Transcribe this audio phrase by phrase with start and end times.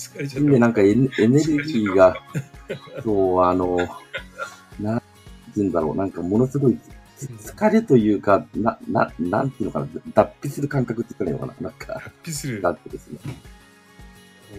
[0.00, 0.50] 疲れちゃった。
[0.50, 2.16] で、なんかエネエネルギーが、
[3.04, 3.76] そう、あの、
[4.80, 5.04] なんて
[5.56, 6.78] 言うんだろう、なんかものすごい、
[7.18, 12.62] 疲れというか、な、な、なんていうのかな、脱皮する感覚って言ったらいいのかな、なんか、脱皮する。
[12.62, 13.18] だってですね。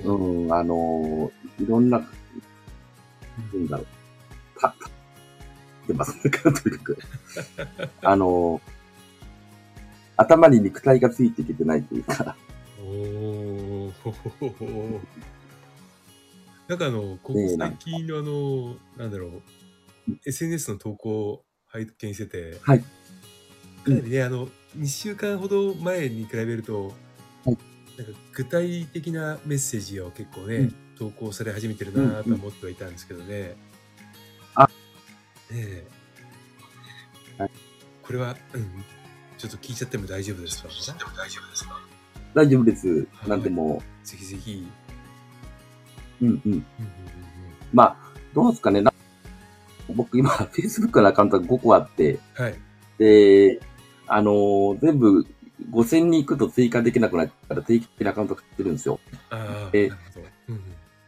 [0.05, 2.05] おうん、あの、いろんな、な
[3.60, 3.87] んだろう、
[4.60, 4.89] た、た、
[5.87, 6.97] でまあ、それからとにかく、
[8.03, 8.62] あの、
[10.17, 12.35] 頭に肉体がついていけてないというか、
[12.79, 13.71] おー
[14.03, 15.01] ほほほほ
[16.67, 19.27] なんかあの、ここ最近のあの、なんだろ
[20.07, 22.80] う、SNS の投稿を拝見してて、はい。
[22.80, 22.85] か
[23.91, 24.47] なりね、あの、
[24.77, 26.93] 2週間ほど前に比べると、
[27.45, 27.57] はい。
[27.97, 30.75] なんか具体的なメッセージを結構ね、うん。
[30.97, 33.55] 投稿され始めてるなと思ってはいたんですけどね。
[34.55, 34.66] あ。
[34.66, 34.69] ね
[35.52, 35.88] え。
[37.39, 37.52] はい。
[38.03, 38.85] これは、うん、
[39.38, 40.69] ちょっと聞いちゃっても大丈夫ですか？
[40.69, 41.80] 大丈夫ですか？
[42.34, 43.08] 大丈夫です。
[43.13, 44.67] はいなんでもぜひぜひ。
[46.22, 46.66] う、うんうん。
[47.73, 47.98] まあ、
[48.34, 48.81] どうですかね。
[48.81, 48.94] な
[49.94, 52.55] 僕今、 Facebook のアカウントが5個あって、うんはい。
[52.97, 53.59] で、
[54.08, 55.25] あのー全部
[55.72, 59.00] 5000に行くと追加できなくなったら定期的なアカウント買ってるんですよ。
[59.30, 60.27] ああ、えなるほど。
[60.50, 60.61] うんうん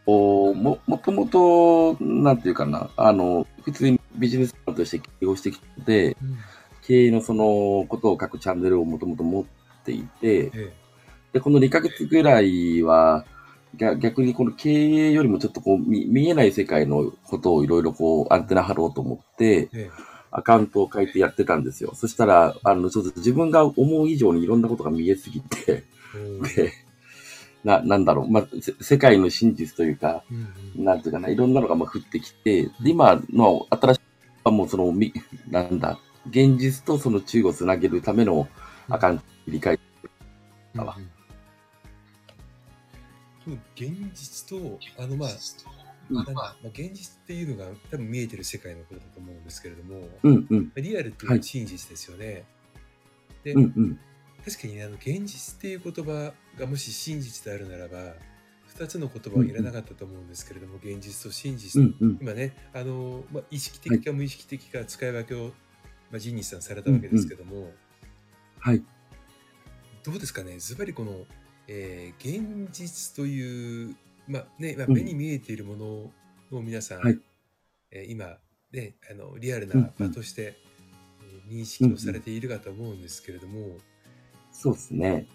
[0.06, 6.38] おも、もともと、なんていうかな、あの、普通にビジネスマンとして起業してきて、うん
[6.86, 9.46] 経営のそのことを書くチャンネルをもともと持っ
[9.86, 10.74] ていて、え
[11.34, 13.26] で、この2ヶ月ぐらいは、
[13.76, 19.90] 逆逆にこの経営よりもちょっとこう見見えない世界のことをいろいろこうアンテナ張ろうと思って、ええ。
[20.36, 21.94] アカウントを変えてやってたんですよ。
[21.94, 25.84] そしたら、あの、ちょっと自分が思う以上にいろんなことが見えすぎて、
[26.56, 26.74] で、
[27.64, 30.24] な、なんだろう、まあ、せ世界の真実というか、
[30.76, 34.02] なんていうかな、いろんなのがまあ降ってきて、で、今の新しい
[34.44, 35.14] はもうその、み、
[35.52, 38.48] なんだ、現実とその中をつなげるための
[38.90, 39.80] アカウントを理解。
[40.74, 40.96] だわ。
[40.98, 41.13] うんうん
[43.76, 45.30] 現実と、あのまあ、
[46.10, 46.16] うん。
[46.18, 51.44] なんだまあ、現実っていうのが多分見えてる世界のことだと思うんですけれども、うんうん、リアルっていうのははい。
[51.44, 52.46] 真実ですよね。
[53.44, 54.00] で、うんうん、
[54.46, 58.14] 確かにねあの現実っていう言葉がもし真実であるならば、
[58.78, 61.82] 2つの言葉はいらなかったと思うんですけれども、現実と真実。
[61.82, 65.52] うんうん、今ね、あのまあ、意識的か無意識的か使い分けを、
[66.12, 67.72] まあ、ジンニスさんされたわけですけども、
[68.60, 68.84] はい。
[70.04, 71.26] どうですかね、ズバリこの、
[71.68, 73.96] えー現実という、
[74.28, 74.94] まあねまあ、うん。
[74.94, 76.12] 目に見えているものを
[76.62, 77.20] 皆さん、はい。
[77.92, 78.38] えー今、
[78.72, 80.10] ね、あのリアルうんうなん。
[80.10, 83.78] 場として、えー認識をされているかと思うんですけれども、
[84.52, 85.28] そうですね。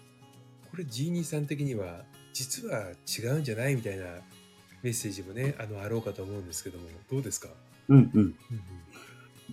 [0.71, 2.03] これ、ジーニーさん的には、
[2.33, 4.05] 実は違うんじゃないみたいな
[4.81, 7.49] メッセージもね、あのあろうかと思うんですけども、どうですか、
[7.89, 8.11] うん。
[8.13, 8.21] うん。
[8.21, 8.35] うん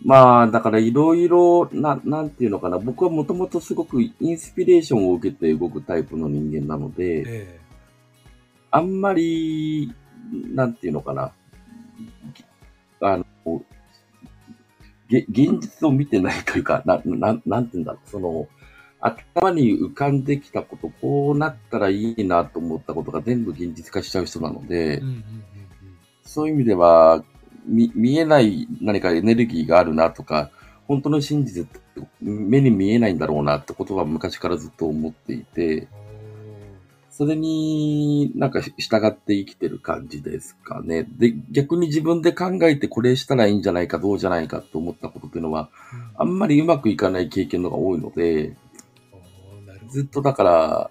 [0.05, 2.79] まあ、だからいろいろ、な、なんていうのかな。
[2.79, 7.61] 僕はもともとすごくインスピレーションを受けて動くタイプの人間なので、え
[8.71, 9.93] あんまり、
[10.33, 11.33] なんていうのかな。
[13.01, 13.25] あの、
[15.09, 18.09] げ現実を見てないというか、な、ななんていうんだろう。
[18.09, 18.49] その、
[19.01, 25.23] 頭に浮かんできたこと、こうなったらいいなと思ったことが全部現実化しちゃう人なので、えうんうんうん
[26.27, 27.25] そういう意味では、
[27.67, 30.51] 見、見えない何かエネルギーがあるなとか、
[30.87, 31.81] 本当の真実って
[32.21, 36.07] 目に見えないんだろうなってことは昔からずっと思っていて、うん
[37.17, 38.75] それになんか従
[39.07, 41.07] って生きてる感じですかね。
[41.17, 45.71] で、逆に自分で考えてこれしたらいいんじゃないか、どうじゃないかと思ったことっていうのは、
[46.19, 48.55] あんまりうまくいかない経験のが多いので、
[49.89, 50.91] ずっとだから、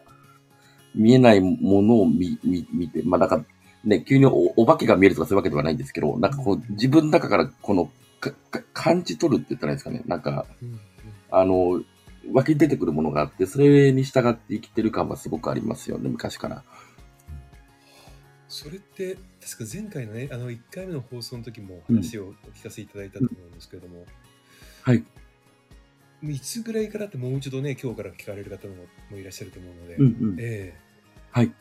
[0.95, 3.45] 見えないものを見、見、見て、まあなんか、
[3.85, 10.01] ね、急におお化けが見えるとかそういうわけではないんですけど、なんかこう、自分の中からこの、か、か感じ取るって言ったらいいですかね。
[10.05, 10.79] なんか、うんうん
[11.31, 11.83] あの、
[12.31, 16.63] 湧き出てくるものがあって、それに従って生きてる感はすごくありますよね、昔から。
[18.47, 24.05] それって確か前回のねあの1回目の放送の時も話をお聞かせいただいたと思うんですけれども、
[24.81, 25.03] はい。
[26.23, 28.75] いつぐらいからってもう一度ね今日から聞かれる方も
[29.11, 30.37] もいらっしゃると思うので、うんうん。
[30.39, 30.79] ええ
[31.31, 31.53] はい。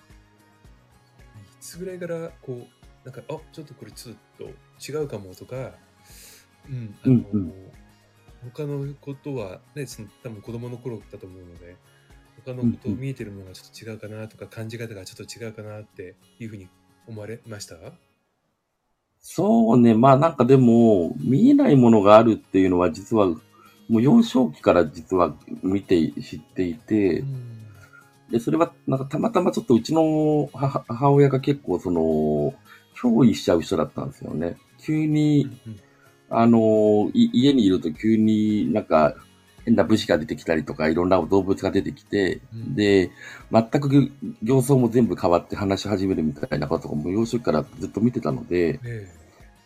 [1.64, 4.44] いつぐらいからこうなんかあちょっとこれちょっと
[4.86, 5.72] 違うかもとか、
[6.68, 7.54] うんあのうんうん。
[8.54, 11.76] 他のことはねその多分子供の頃だと思うので
[12.44, 16.68] 他のことを見えてるものがちょっと違うかなとか、感じ方がちょっと違うかなっていうふうに
[17.08, 17.76] 思われました？
[19.20, 27.53] そうね、まあなんかでも、見えないものがあるっていうのは実は、もう幼少期から実は見て、知っていて、うん
[28.30, 32.54] で、それは、なんかたまたまちょっとうちの母母親が結構その、
[32.96, 34.56] 憑依しちゃう人だったんですよね。
[34.78, 35.80] 急に、うん
[36.30, 39.14] あの、い家にいると急になんか、
[39.64, 42.74] 変な武士が出てきたりとか、いろんな動物が出てきて、うん。
[42.74, 43.10] で、
[43.50, 44.12] 全く
[44.42, 49.08] 形相も全部変わって話し始めるみたいなこととかも幼少期からずっと見てたので、え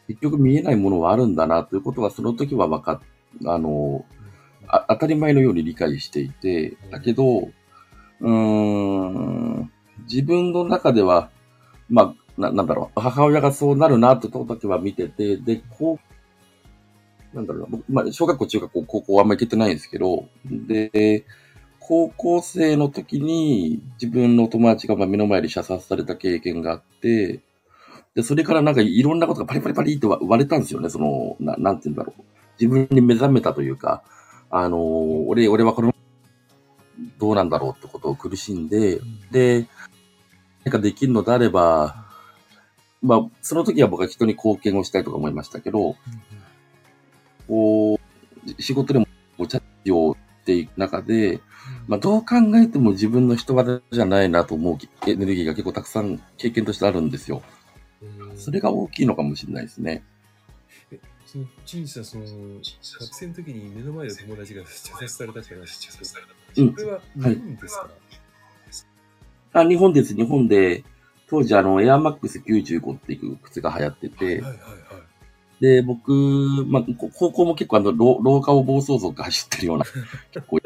[0.08, 3.00] 結局見えないものはあるんだなということはその時は分かっ、
[3.46, 4.04] あの、
[4.62, 7.48] えあ当たり前のように理解していてうん、だけど、
[8.20, 9.70] うん、
[10.10, 11.30] 自分の中では、
[11.88, 15.98] まあ、ななんだろう、母親がそうなるなって時は見てて、で、こ
[17.32, 21.24] う、なんだろう、僕、まあ、小学校、中学校、高校はあんまり行けてないんですけど、で、
[21.80, 27.40] 高校生の時に自分の友達が目の前で射殺された経験があって、
[28.14, 32.22] で、それからなんかいろんなことがパリパリパリって割れたんですよね、その、ななんて言うんだろう。
[32.60, 34.02] 自分に目覚めたというか、
[34.50, 35.94] あのー俺、俺はこの、
[37.18, 39.66] どうなんだろうってことを苦しんで、うんで、
[40.64, 42.06] 何かできるのであれば、
[43.02, 45.96] まあ、その時は僕は人に貢献をしたいとか思いましたけど、
[47.46, 49.06] こう、仕事でも
[49.38, 49.60] お茶
[49.90, 51.40] をしていく中で、
[51.86, 57.42] まあ、どう考えても自分の人柄じゃないなと思うエネルギーが結構たくさん経験としてあるんですよ。
[58.02, 60.04] うんそれが大きいのかもしれないですね。
[61.26, 67.88] その陳さん、その学生の時に目の前で友達が射殺されたって話ですけど、うんそれは日本ですか、
[69.52, 70.14] あ、日本です。
[70.14, 70.84] 日本で、
[71.28, 74.58] 当時あの、エアマックス95っていう靴が流行ってて、はいはいはい。
[75.60, 76.12] で、僕、
[76.66, 79.84] まあ、こ高校も結構あの、廊廊下を暴走族が走ってるような、
[80.32, 80.60] 結構い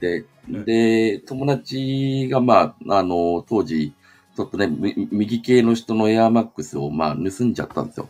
[0.00, 3.94] て、で、友達がまあ、あの、当時、
[4.36, 8.08] ちょっとね、み右系の人のエアマックスをまあ、盗んじゃったんですよ。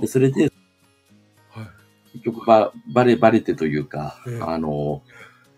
[0.00, 0.50] で、それで、
[1.50, 1.66] はい。
[2.14, 5.02] 結局ば、バレ、バレてというか、ええあの、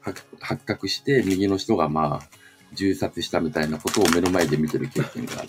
[0.06, 2.29] 発発覚して、右の人がまあ、
[2.75, 5.49] 銃殺したみたいなことを目の前で見てる経験がある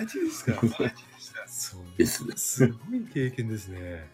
[0.00, 0.60] マジですか？
[1.46, 2.24] そうです。
[2.36, 4.08] すごい経験ですね。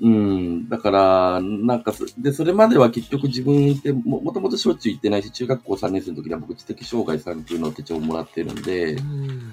[0.00, 0.68] うん。
[0.68, 9.52] だから、なんかそ、で、それまでは結局自分っても、もともと小中行ってないし、中学校3年生の時には僕知的障害3級の手帳をもらってるんでう、ん。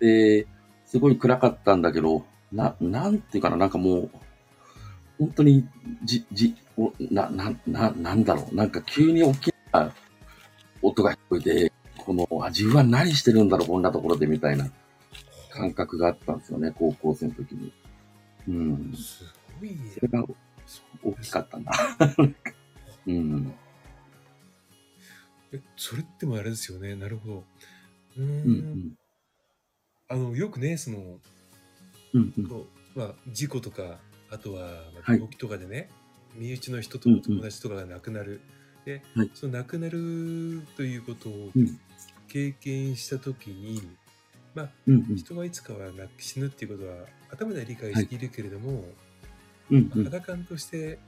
[0.00, 0.46] で、
[0.86, 4.10] すごい暗かったんだけど、な、なんていうかな、なんかもう、
[5.18, 5.66] 本当に、
[6.04, 9.92] じ、じ、おな、な、な、なんだろう、なんか急に大きな
[10.80, 14.70] 音が聞こえて、この、あ、自分は何してるんだろう、こんなところで、みたいな
[15.50, 17.72] 感覚があったんですよね、高校生の時に。
[18.46, 18.94] うん。
[18.96, 19.24] す
[19.60, 19.76] ごい。
[19.92, 20.24] それが
[21.02, 21.72] 大きかったな。
[23.06, 23.54] うん。
[25.52, 26.94] え、それってもあれですよね。
[26.94, 27.44] なるほど。
[28.16, 28.28] うーん。
[28.28, 28.92] うんうん。
[30.08, 31.18] あの、よくね、その、
[32.14, 32.66] うんうん。
[32.94, 33.98] まあ、事故とか、
[34.30, 35.90] あとは、病気とかでね、
[36.38, 38.40] 身内の人とうんうん友達とかが亡くなる。
[38.84, 41.78] で、はいその亡くなるということをうん
[42.28, 43.82] 経験したときに、
[44.54, 45.16] まあ、うんうん。
[45.16, 48.84] 人はいつかは亡く死ぬっていうことは頭では理解しているけれども、
[49.70, 50.04] うんうん。
[50.04, 50.98] 肌感として、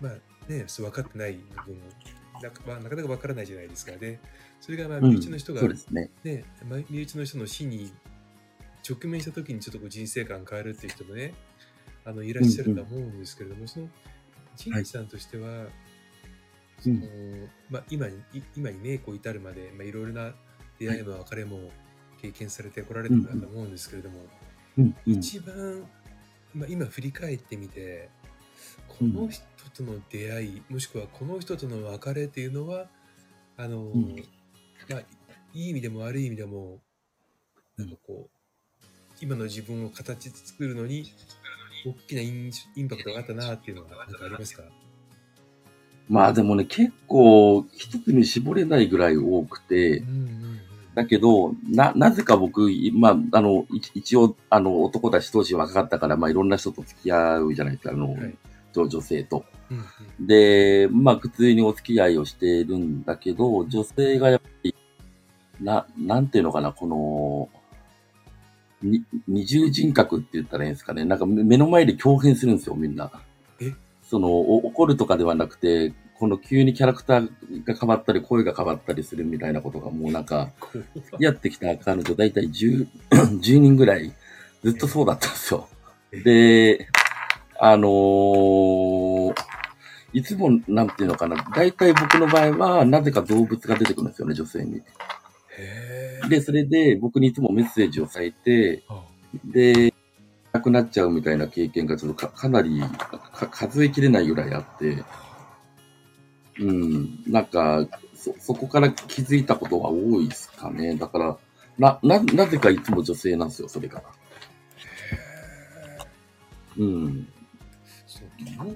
[0.00, 0.12] まあ
[0.52, 1.78] ね、そう分かってない部分
[2.42, 3.92] なか,、まあ、なかなか分からないじゃないですか。
[3.92, 4.18] で、
[4.60, 6.10] それがまあうん身内の人が、そうですね。
[6.24, 7.92] ね、まあ身内の人の死に
[8.88, 11.34] 直面した時にちょっとこう人生観変わるっていう人もね、
[12.04, 13.88] あのいらっしゃるとは思うんですけれども、その
[14.56, 15.66] ジンさんとしては、
[16.80, 16.96] その
[17.70, 20.34] まあ、今にい今にね、こう至るまで、まあ、いろいろな
[20.78, 21.70] 出会いも別れも
[22.20, 24.20] 経験されてこられたかと思うんですけれども、
[24.78, 24.96] うん。
[25.06, 25.12] うん。
[25.12, 25.88] 一番、
[26.54, 28.08] まあ、今振り返ってみて
[28.88, 32.86] この人との出会い、もしくはこの人との別れっていうのは
[33.56, 34.16] あの、ん。
[34.88, 35.00] まあ、
[35.52, 36.80] いい意味でも悪い意味でも
[37.76, 38.84] なんかこう
[39.20, 41.12] 今の自分を形作るのに
[41.84, 44.62] 大きなインインパクトがあったなっていうのは何かありますか？
[46.08, 50.60] まあでもね、結構一つに絞れないぐらい多くてうん、うんうん。
[50.94, 58.36] だけど、な、なぜか僕、まあ、あの、い一応、あの、男だし当時若かったから、まあ、いろんな人と付き合うじゃないですか、あの、はい。
[58.72, 59.44] 女女性と。
[59.70, 60.26] うんうん。
[60.26, 64.74] で、まあ、普通にお付き合いをしているんだけど、女性がやっぱり、
[65.60, 67.63] な、なんていうのかな、この、に、
[69.26, 71.04] 二重人格って言ったらいいんですかね。
[71.04, 73.10] なんか目目の前で強変するんですよ、みんな。
[73.60, 73.72] え？
[74.02, 80.50] その、お怒るとかではなくて、この急にキャラクターが変わったり、声が変わったりするみたいなことがもうなんか、
[81.18, 84.12] やってきた彼女、だいたい 10, 10人ぐらい、
[84.62, 85.68] ずっとそうだったんですよ。
[86.24, 86.88] で、
[87.58, 89.34] あのー
[90.12, 94.80] いつも、なんていうのかな、だいたい僕の場合は、なぜか動物が出てくるんですよね、女性に。
[96.28, 99.04] で、それで僕にいつもメッセージを咲いて、あ
[99.44, 99.92] で、
[100.52, 105.04] 亡くなっちゃうみたいな経験がちょっとかかなりか数えきれないぐらいあって、
[106.60, 110.94] うん、なんか、そ、そこから気づいたことが多いですかね。
[110.94, 111.36] だから、
[111.78, 114.02] な、な、なぜかいつも女性なんですよ、それが。
[116.78, 117.28] うん。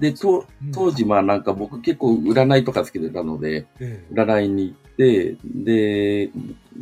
[0.01, 6.31] で、と当時、まあなんか僕結構占いとかつけてたので、ええ占いに行って、で、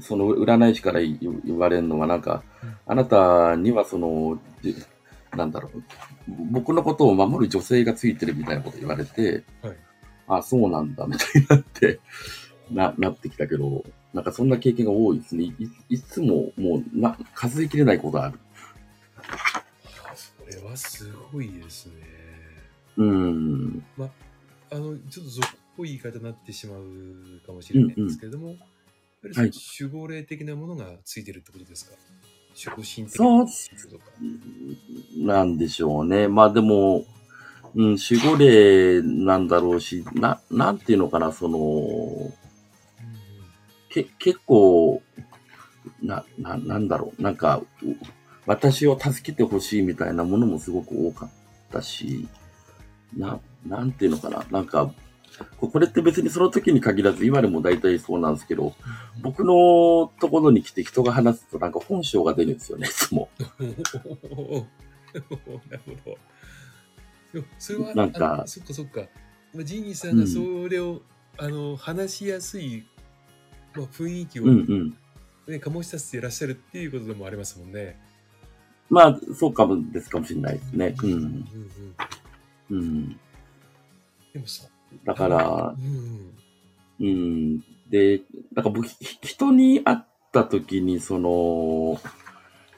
[0.00, 4.74] その占い師から言言われるのはなんかうん、あなたにはその、じ
[5.36, 5.82] なんだろう、
[6.50, 9.76] 僕のことを守る女性がついてるみたいなこと言われて、はい。
[10.28, 12.00] あ、そうなんだ、みたいになって、
[12.70, 15.44] な、なってきたけど、なんかそんな経験が多いですね。
[15.44, 15.54] い
[15.90, 18.38] いつももうな、数えきれないことある。
[20.14, 21.92] それはすごいですね。
[22.96, 23.84] うん。
[24.70, 25.30] あの、ちょっと
[25.76, 26.82] ぽい言い方になってしまう
[27.46, 28.58] かもしれないんですけれども、やっ
[29.22, 29.52] ぱりそのはい。
[29.80, 31.96] 守護霊的なものがついてるってことですか？
[32.56, 33.46] 守護神的なこ
[33.90, 34.04] とか。
[35.18, 36.28] なんでしょうね。
[36.28, 37.04] まあでも、
[37.74, 42.32] うん、守護霊なんだろうし、な、なんていうのかな、その、うん
[43.90, 45.02] け、結構、
[46.02, 47.86] な、な、なんだろう、なんか、う
[48.46, 51.30] 私を助けてほしいみたいなものもすごく多かっ
[51.70, 52.26] たし、
[53.14, 54.94] な、なんていうのかな、なんか、
[55.58, 58.74] ここれって別にその時に限らず、今でも大体そうなんですけど、
[59.22, 63.28] 僕のところに来て人が話すとなんか本性が出るんですよね、いつも。
[63.38, 63.76] なる
[66.04, 66.18] ほど。
[67.58, 69.02] それは、なんかそっかそっか。
[69.54, 71.02] まあジーニーさんがそれを、
[71.38, 72.86] あの話しやすい、
[73.74, 74.64] まあ、雰囲気を、うんね
[75.48, 75.58] うん。
[75.58, 77.98] 醸し出していらっしゃるっていうことでもありますもんね。
[78.88, 80.94] まあ、そうかもですかもしれないですね。
[81.02, 81.12] うん。
[81.12, 81.20] うん
[82.70, 83.08] うんうん。
[84.32, 84.70] でもそう。
[85.04, 86.16] だからう、ん
[87.00, 87.60] うん。
[87.90, 88.22] で、
[88.54, 89.98] なんか僕、ひ人に会っ
[90.32, 92.00] た時に、その、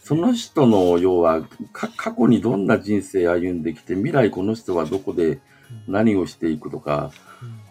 [0.00, 5.40] その人の要は、か過去にどんな人生歩んできて、未来この人はどこで
[5.86, 7.10] 何をしていくとか、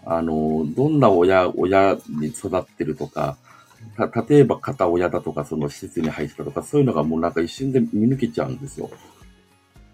[0.06, 3.38] あの、どんな親、親に育ってるとか、
[3.98, 8.90] た、例えば片親だとか、その施設に入ってたとか、そういうのがもうなんか一瞬で見抜けちゃうんですよ。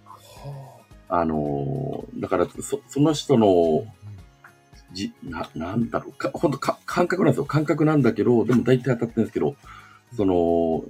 [0.05, 0.79] は
[1.10, 3.86] あの、だから、そ、その人あの、
[4.93, 7.45] じ、な、なんだろう、か、本当か、感覚なんですよ。
[7.45, 9.55] 感覚なんだけど、でも大体当たってるんですけど、
[10.15, 10.85] その、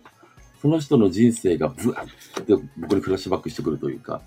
[0.61, 4.21] その人の人生がブワッて僕にフラッシュバックしてくるというか、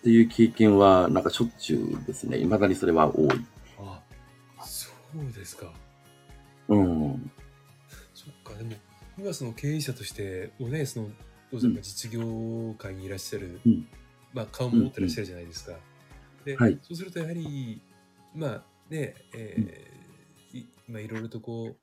[0.00, 2.38] っていう経験は、なんかしょっちゅうですね。
[2.38, 3.28] 未だにそれは多い。
[3.78, 4.02] あ、
[4.64, 5.72] そうですか。
[6.68, 7.30] うん。
[8.14, 8.72] そっか、でも、
[9.18, 11.08] 今その経営者として、おね、その、
[11.50, 13.86] 当然、まあ実業界にいらっしゃる、うん
[14.34, 15.72] まあ、顔も持ってらっしゃるじゃないですか。
[16.44, 17.80] で、はいそうすると、やはり、
[18.34, 21.76] まあ、ね、えーいまあ、いろいろとこう、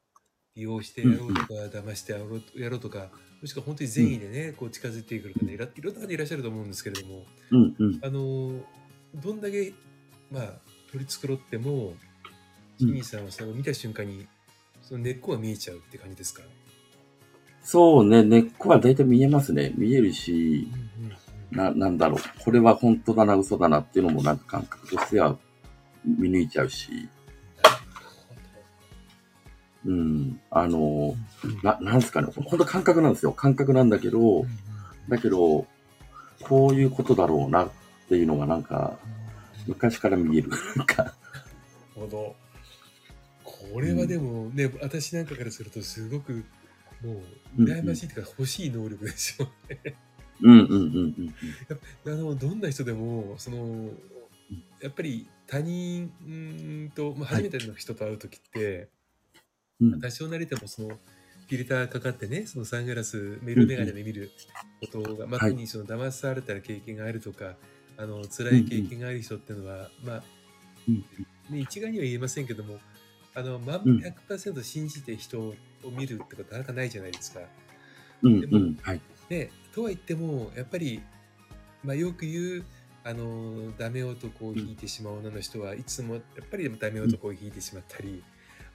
[0.55, 3.09] 利用してやろうとか、騙してやろうやろうとか、
[3.41, 7.99] もしくは本当に善意でね、こう近づいてくる方いらいろんな方いらっしゃると思うんですけれども、うんうん。
[8.03, 8.61] あの
[9.15, 9.73] どんだけ、
[10.29, 10.53] まあ、
[10.91, 11.97] 取り繕っても、うん
[12.77, 14.25] ジミーさんはそれを見た瞬間に、
[14.81, 16.41] その根っこが見えちゃうって感じですか？
[17.61, 19.71] そうね、根っこは大体見えますね。
[19.77, 20.67] 見えるし、
[20.99, 22.19] うんうんうんな、なんだろう。
[22.43, 25.37] これは本当だな、嘘だなっていうのもなんか感覚としては
[26.05, 27.09] 見抜いちゃうし、
[29.85, 30.39] うん。
[30.51, 31.15] あの、
[31.63, 32.27] な、なんですかね。
[32.35, 33.31] 本当感覚なんですよ。
[33.31, 34.45] 感覚なんだけど、
[35.09, 35.65] だけど、
[36.43, 37.69] こういうことだろうなっ
[38.07, 38.97] ていうのがなんか、
[39.67, 40.51] 昔から見える。
[40.75, 41.15] なんか、なる
[41.95, 42.35] ほど。
[43.43, 46.43] これはでもね、私なんかからするとすごく
[47.03, 47.21] も
[47.57, 49.95] う羨ましいというか欲しい能力ですよね。
[50.41, 51.33] うんうんうん
[52.05, 53.89] うんあのどんな人でもその
[54.81, 56.09] やっぱり他人
[56.95, 58.89] と、まあ、はい初めての人と会う時って、
[59.81, 59.93] うん。
[59.93, 64.31] うん多少なりともそのフィルターかかってねそのサングラスメールメガネで見る
[64.79, 67.55] ことが、まあ、はい特にその騙された経験があるとか
[67.97, 70.23] あの辛い経験がある人っていうのは、まあ
[70.87, 71.03] うん
[71.49, 72.79] ね、一概には言えませんけども
[73.35, 75.55] あの、ま、うん100%信じて人を
[75.91, 77.41] 見るってことはなかなかないじゃないですか。
[78.21, 78.81] うんで。
[78.83, 79.01] はい。
[79.27, 81.01] でとは言ってもやっぱり、
[81.83, 82.65] まあ、よく言う
[83.03, 88.23] あのダメ男を引いてしまう女の人はいつもやっぱりダメ男を引いてしまったり、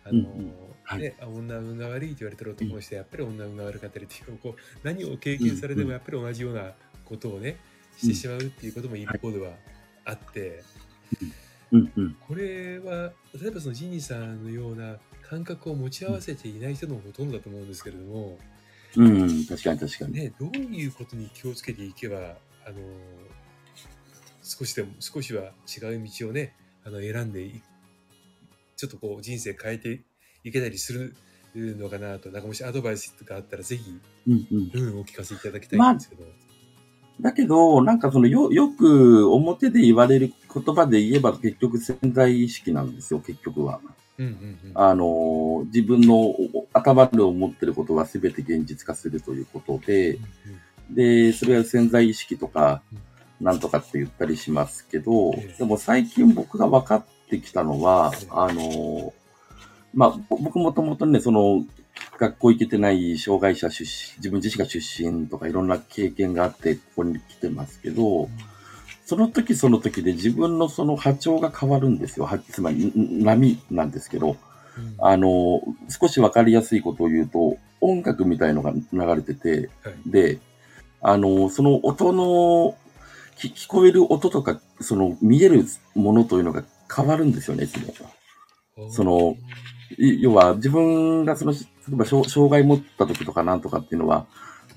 [0.04, 0.52] あのうんうん。
[0.84, 1.00] はい。
[1.00, 6.72] ね、あ女運が悪いと言われてる男の人はやっぱり女運が悪かったりっていうこう何を経験されてもやっぱり同じような
[7.04, 7.56] ことをね
[7.96, 9.52] してしまうっていうことも一方では
[10.04, 10.62] あって、
[11.72, 11.92] うん。
[11.96, 12.16] うん。
[12.26, 14.96] これは例えばそのジニーさんのような
[15.28, 18.38] 感覚を持ち合わせていない人のほとんどだと思うんですけれども、
[18.96, 20.12] うん、確かに確かに。
[20.12, 22.16] ね、どういうことに気をつけていけば、
[22.64, 22.76] あの
[24.46, 27.60] 少しでも少しは違う道をねあの選んでい
[28.76, 30.02] ちょっとこう人生変えて
[30.44, 31.16] いけたりする
[31.54, 33.98] のかなとなんかもしアドバイスとかあったらぜひ、
[34.28, 34.70] うんうん。
[34.72, 36.24] うん、お聞かせいただきたいんですけど、
[37.20, 43.80] だけど、なんかそのよ、よく表で言われる言葉で言えば結局潜在意識なんですよ、結局は。
[44.18, 50.18] うんうんうんあの、自分のお頭で思ってることは全て現実化するということで、
[50.90, 52.82] で、それは潜在意識とか、
[53.40, 59.12] なんとかって言ったりしますけどええ、でも最近僕が分かってきたのはええ、あの、
[59.94, 61.64] まあ、ぼ僕もともとね、その、
[62.18, 68.28] 学校行けてない障害者出身、自分自身が出身とかいろんな経験があって、ここに来てますけど、
[69.06, 72.26] その時その時で自分のその波長が変わるんですよ。
[72.26, 74.36] はつまり、ん波なんですけど、
[74.76, 74.94] うん。
[74.98, 78.82] あの、少しわかりやすいことを言うと、音楽みたいのが流
[79.14, 80.10] れてて、はい。
[80.10, 80.38] で、
[81.00, 82.85] あの、その音の、き
[83.36, 85.64] 聞こえる音とか、その見える
[85.94, 86.64] ものというのが
[86.94, 88.90] 変わるんですよね、いつも。
[88.90, 89.36] その
[89.98, 91.58] い要は自分がその、例
[91.92, 94.26] えば障障害持った時とかなんとかっていうのは、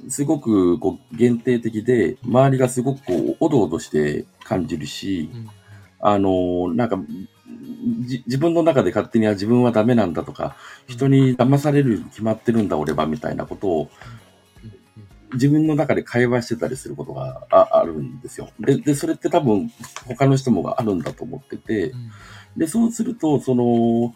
[0.08, 5.50] すごくこう限定的で、周りがすごくこう、おどおどして感じるし、うん。
[6.02, 6.98] あの、なんか、
[8.06, 10.56] じ自分の中で勝手には自分はダメなんだとか、
[10.88, 14.29] 人に騙されるに決まってるんだ俺はみたいなことをうん
[15.34, 18.50] 自分の中で会話してたりすることがああるんですよ。
[18.60, 19.72] で、で、それって多分
[20.08, 22.12] 他の人もがあるんだと思っててう、ん
[22.58, 24.16] で、そうすると、その、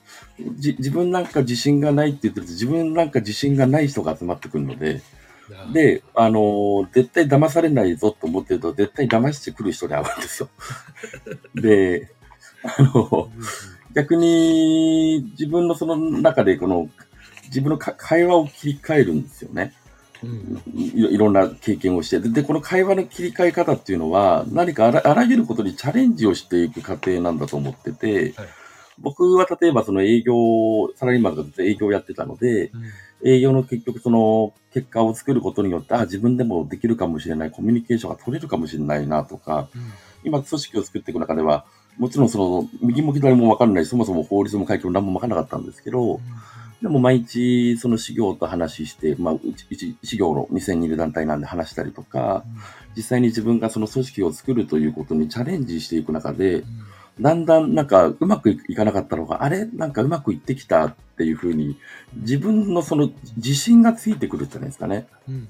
[0.56, 5.02] じ自分なんか自信がないって言ってると、自分なんか自信がない人が集まってくるので、
[5.50, 10.50] なで、あの、絶対騙されないぞと思ってると、絶対騙してくる人に会うんですよ。
[11.56, 12.12] で、
[12.64, 13.44] あの、うん
[13.94, 16.90] 逆に自分のその中でこの
[17.46, 19.74] 自分のか会話を切り替えるんですよね。
[20.24, 20.62] うん。
[20.76, 22.20] いいろんな経験をして。
[22.20, 22.30] で。
[22.30, 28.48] で、この会話の切り替え方っていうのは何かあらあらゆることにチャレンジをしていく過程なんだと思ってて、はい。
[29.00, 30.34] 僕は例えばその営業、
[30.96, 32.84] サラリーマンとかずっと営業をやってたので、うん。
[33.26, 39.82] 営業の結局その結果を作ることによって、あ、自分でもできるかもしれない、コミュニケーションが取れるかもしれないなとか、うん。
[40.26, 41.66] 今組織を作っていく中では、
[41.98, 46.20] もちろんその、右も左も分かんない、そもそも法律も会計も何も分からなかったんですけど、
[46.84, 49.36] でも毎日その事業と話して、まあ、
[50.02, 52.44] 事業の2002る団体なんで話したりとか、
[52.96, 56.66] 実際に自分がその組織を作るということにチャレンジしていく中で、うん。
[57.22, 59.66] だんだんなんかうまくいかなかったのが、あれ？
[59.66, 61.78] なんかうまくいってきたっていうふうに、
[62.16, 65.08] 自分のその自信がついてくるじゃないですかね。
[65.30, 65.48] うんうん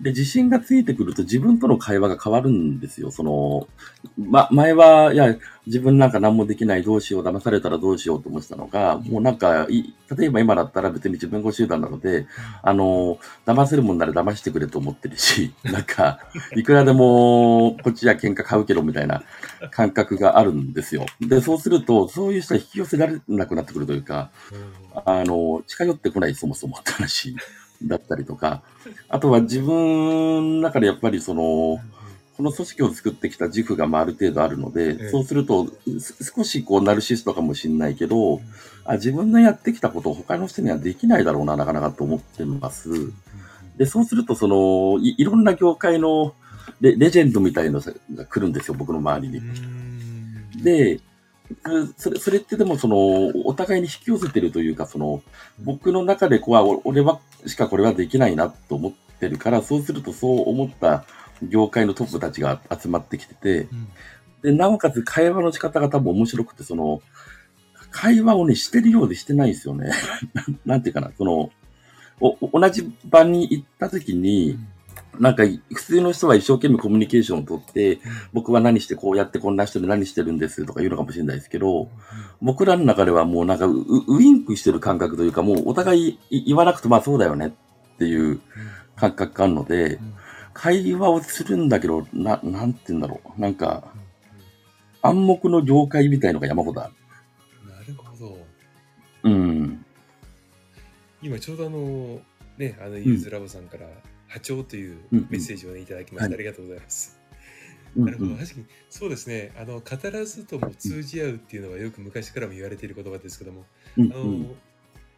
[0.00, 3.10] で、自信がついてくると自分との会話が変わるんですよ。
[3.10, 3.68] その、
[4.16, 12.26] ま、前は、いや、自分なんか何もできない、どうしよう、騙されたらどうしようと思ってたのが、もうなんかい、例えば今だったら別に自分語集団なので、
[12.62, 16.18] あの、騙せるもんなら騙してくれと思ってるし、 なんか、
[16.56, 19.22] いくらでも、こっちは喧嘩買うけどみたいな
[19.70, 21.04] 感覚があるんですよ。
[21.20, 24.30] で、そうすると、そういう人は引き寄せられなくなってくるというか、
[25.04, 27.36] あの、近寄ってこないそもそもって話
[27.82, 28.62] だったりとか、
[29.08, 31.78] あとは自分の中でやっぱりその、
[32.36, 35.66] この組織を作ってきた自負がまあある程度あるので、ええそうすると、
[35.98, 38.40] す少しこうナルシストかもしれないけど、
[38.84, 43.12] あ自分のやってきたことを他の人にはできないだろうな、なかなかと思ってます。
[43.76, 46.34] で、そうすると、その、いいろんな業界の
[46.80, 47.80] レレジェンドみたいの
[48.14, 49.42] が来るんですよ、僕の周りに。
[50.62, 51.00] で、
[51.96, 52.96] それ、それってでもその、
[53.44, 55.22] お互いに引き寄せてるというか、その、
[55.58, 61.04] 僕の中でこう、俺は、しかこれはできないなと思ってるから、そうするとそう思った
[61.42, 63.68] 業界のトップたちが集まってきてて、
[64.42, 67.02] で、なおかつ会話の仕方が多分面白くて、その、
[67.90, 69.90] 会話をね、してるようでしてないんですよね。
[70.32, 71.50] な んなんていうかな、その、
[72.20, 74.58] お、同じ場に行った時に、
[75.18, 78.00] なんか、普通の人は一生懸命コミュニケーションをとって、
[78.32, 81.88] 僕は何してこうやってこんな人で何してるんですとか言うのかもしれないですけど、
[82.40, 88.40] 僕らの中ではもうなんかウウインクしてる感覚というか、もうお互いい言わなくてまあそうだよねっていう
[88.96, 89.98] 感覚があるので、
[90.52, 93.40] 会話をするんだけど、な、なんて言うんだろう。
[93.40, 93.84] なんか、
[95.02, 96.94] 暗黙の了解みたいのが山ほどある。
[97.70, 98.38] なるほど。
[99.22, 99.84] うん。
[101.22, 102.20] 今ちょうどあの、
[102.58, 103.86] ね、あの、ユーズラボさんから、
[104.30, 107.16] 波長というメッセージをね、いただきまして、はいありがとうございます。
[107.16, 107.16] う
[108.02, 108.36] んなるほど。
[108.36, 109.52] 確かに、そうですね。
[109.58, 113.64] あの、語らずとも通じ合うっていうのはよく昔からも言われている言葉ですけども、
[113.96, 114.54] うんあの、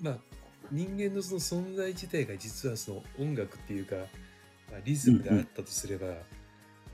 [0.00, 0.18] まあ、
[0.70, 3.96] 人間のその存在自体が実はその音楽っていうか、
[4.70, 6.06] まあ、リズムであったとすれば、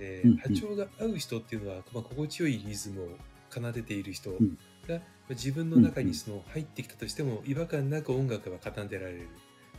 [0.01, 3.09] えー波長が合う人っていうのは、まあ、心地よいリズムを
[3.51, 5.01] 奏でている人が、んまあ
[5.31, 9.29] 自分の中にその入ってきたとしても違和感なく音楽が奏でられる。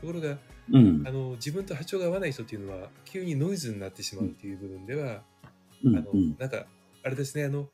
[0.02, 0.38] ところが、
[0.72, 1.12] うんあ。
[1.12, 5.24] の自分と波長が合わない人っていうのは急にノイズになってしまうっていう部分では、
[5.84, 5.98] うん。
[5.98, 6.36] あのうん。
[6.38, 6.66] なんか
[7.04, 7.70] あれですねあの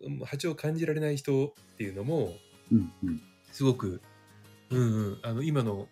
[0.00, 2.32] うん波長を感じられない人っていうのも
[2.70, 2.92] うん。
[3.04, 3.22] うん。
[3.52, 4.00] すごく、
[4.70, 5.88] うんうん、あの今の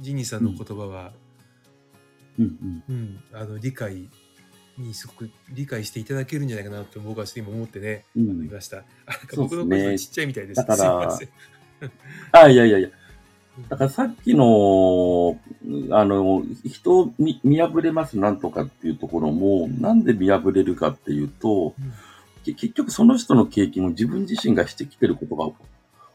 [0.00, 1.12] ジニーさんの言葉は、
[2.38, 2.82] うん。
[2.88, 4.08] うんあの理解
[4.76, 8.30] にすごく理解していただけるんじゃないかなと僕は今思ってね、うん。
[8.30, 8.84] あのいました。
[9.36, 10.58] 僕の声がちっちゃいみたいです。
[10.58, 11.28] だからすいません。
[12.32, 12.88] あ、いやいやいや。
[13.68, 15.38] だからさっきの、
[15.90, 21.92] あの、人を見見破れますなんとかっていうところも、なんで見破れるかっていうと、うん。
[22.44, 25.50] け結局その人の経験を自分自身がしてきてることが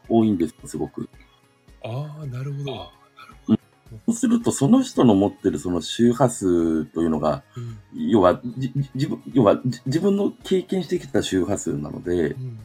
[0.08, 1.08] 多いんです、すごく。
[1.84, 2.90] ああ、なるほど。
[4.06, 8.10] そうすると、その人の持ってるその周波数というのが、うん。
[8.10, 12.58] 要は、じ自分、要は、じ自分の経験してきた周波数なのでう、ん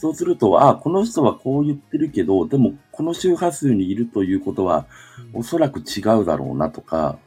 [0.00, 4.86] そうすると、あ、この人はこう言ってるけど、でも、この周波数にいるということは、
[5.34, 7.18] うんおそらく違うだろうなとか、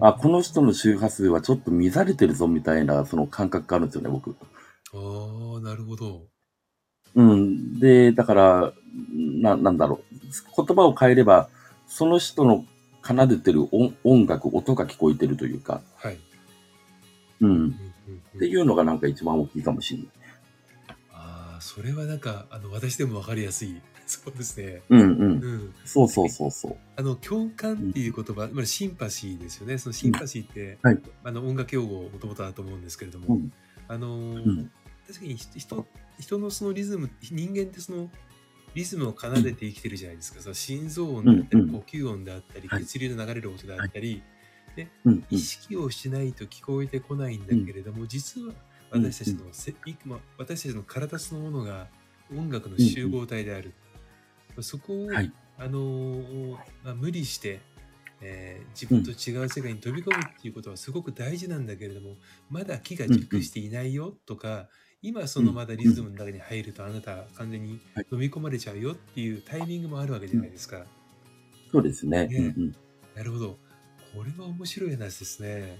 [0.00, 4.30] あ、この人の周波数はちょっと乱れてるぞみたいな、その感覚があるんですよね、僕。
[4.30, 6.22] ああ、なるほど。
[7.14, 7.78] うん。
[7.78, 8.72] で、だから、
[9.12, 10.64] な、なんだろう。
[10.64, 11.50] 言葉を変えれば、
[11.86, 12.64] その人の
[13.04, 16.18] 奏でてる音音楽、音が聞こえてるというか、はい。
[17.40, 17.68] うん
[18.36, 20.08] っていうのがなんか一番大きいかもしれない。
[21.64, 23.80] それはなんか、あの、私でもわかりやすい。
[24.06, 24.82] そうですね。
[24.90, 25.20] うんうん。
[25.20, 25.74] うん。
[25.86, 26.76] そうそうそうそう。
[26.94, 29.78] あの、共感っていう言葉、まあ、シンパシーですよね。
[29.78, 33.52] そのシンパシーって、はいあの、音楽用語もともとだと思うんですけれども、うん
[33.88, 34.70] あのーうん
[35.06, 35.86] 確かに人人
[36.18, 38.10] 人のそのリズム人間ってその
[38.74, 44.22] リズムを奏でて生きてるじゃないですか、その心臓音だったり、うんうん呼吸音であったり、はい血流の流れる音であったり、
[45.04, 45.38] うんうん意。
[45.38, 48.54] 識をしないと聞こえてこないんだけれども、実は
[48.94, 51.88] 私たちのせ、いま私たちの体そのものが
[52.32, 53.72] 音楽の集合体である、
[54.60, 55.32] そこを、はい。
[55.56, 56.50] あのー
[56.84, 57.60] まあ、無理して、
[58.20, 62.16] えー自分と違う世界に飛び込むっていうことはすごく大事なんだけれども
[62.50, 64.68] まだ木が熟していないよとか、
[65.02, 70.86] 今そのまだリズムの中に入るとあなた完全にはい飲み込まれちゃうよっていうタイミングもあるわけじゃないですか。
[71.70, 72.26] そうですね。
[72.26, 72.74] ねうん
[73.14, 73.58] なるほど。
[74.14, 75.78] これは面白い話ですね。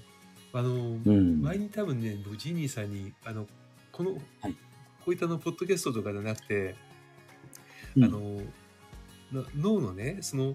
[0.54, 1.00] あの、うん。
[1.06, 1.42] うん。
[1.42, 3.46] 前に多分ね、僕ジニーさんに、あの、
[3.92, 4.56] この、はい
[5.04, 6.74] こういったのポッドキャストとかじゃなくて、
[7.94, 8.40] うんあの
[9.32, 10.54] な脳のねその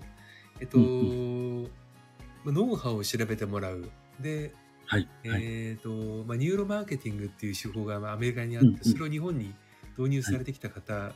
[0.59, 1.63] えっと、うん
[2.43, 4.51] まあ脳波を調べてもらうで、
[4.87, 5.07] はい。
[5.23, 5.41] はい。
[5.43, 5.89] えっと
[6.25, 9.53] まあ、ニューロマーケティングっていう手法がまあアメリカにあって、うんうんそれを日本に
[9.97, 11.13] 導入されてきた方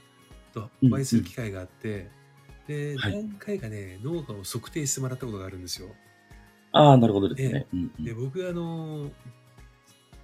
[0.54, 2.12] とうんお会いする機会があって、
[2.68, 5.88] ではい何回かね脳波を測定してもらったことがあるんですよ。
[6.74, 7.68] ああ、なるほどですね。
[7.74, 9.10] うんうんで僕あの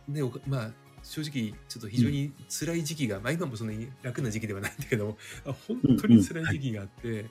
[0.08, 0.72] ねまあ
[1.04, 7.30] 正直ちょっと非常に辛い時期が、まあ今もそんなに楽な時期ではないんだけども あ本当に辛い時期があって、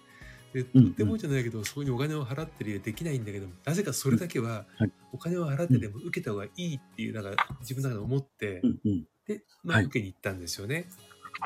[0.52, 9.06] でとうんってもじゃないけどそこにお金を払ってるよできないんだけどもなぜかそれだけははいお金を払ってでも受けた方がいいっていうなんか自分の中で思って、うんうん。
[9.26, 10.86] で、まあ、はい受けに行ったんですよね。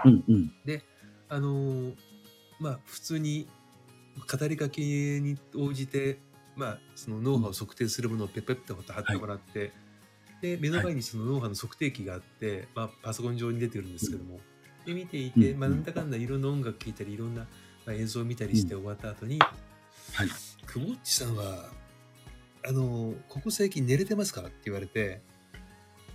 [0.05, 0.53] うんうん。
[1.29, 1.97] あのー
[2.61, 3.49] まあ普通に
[4.31, 6.21] 語りかけに応じて、
[6.57, 9.73] まあ、その脳波を測定するものをペッペッって貼ってもらって、
[10.41, 14.41] で目の前にその脳波の測定器があって、まあ、パソコン上に出てるんですけども、
[14.85, 17.43] で見ていて、うんまあ、なんだかんだいろんな音楽聴いたりいろんな、
[17.87, 20.29] まあ、映像を見たりして終わった後に、はい。
[20.67, 21.71] くぼっちさんは
[22.67, 25.21] あのーここ最近寝れてますか?」って言われて。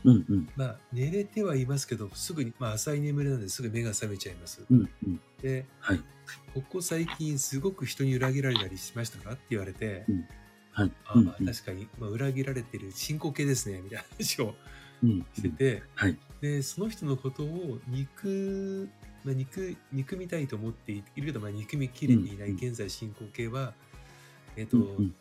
[0.04, 0.50] うんうん。
[0.56, 4.64] まあ、寝れてはいますけど、すぐに、まあ、浅い眠りなんですぐ目が覚めちゃいます。
[4.70, 5.22] うんうん。
[5.42, 6.04] で、はい。
[6.54, 9.34] ここ最近すごく人に裏切られたりしましたか？
[9.34, 10.06] って言われて、
[10.72, 10.92] はい。
[11.06, 11.26] あうんうん。
[11.28, 14.56] まあ確かに、まあ、裏切られてる進行形ですねみたいな話を
[15.04, 15.26] うん。
[15.34, 16.18] してて、はい。
[16.42, 18.90] でその人のことを憎,、
[19.24, 23.74] まあ、憎憎みたいと思っているけど、まあ、憎みきれていないうん現在進行形は、
[24.56, 25.16] えっ、と、うんうん。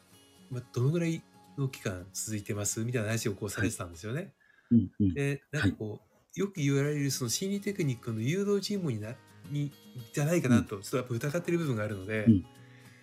[0.50, 1.22] まあ、どのぐらい
[1.58, 2.84] の期間続いてます？
[2.84, 4.32] みたいな話をこうされてたんですよね。
[4.70, 5.14] うんうん。
[5.14, 9.14] でなんかこう、よく言われるその心理テクニックの誘導尋問にな
[9.50, 9.72] に
[10.12, 12.44] じゃないかなと、ちょっとやっぱ疑ってる部分があるので、うん。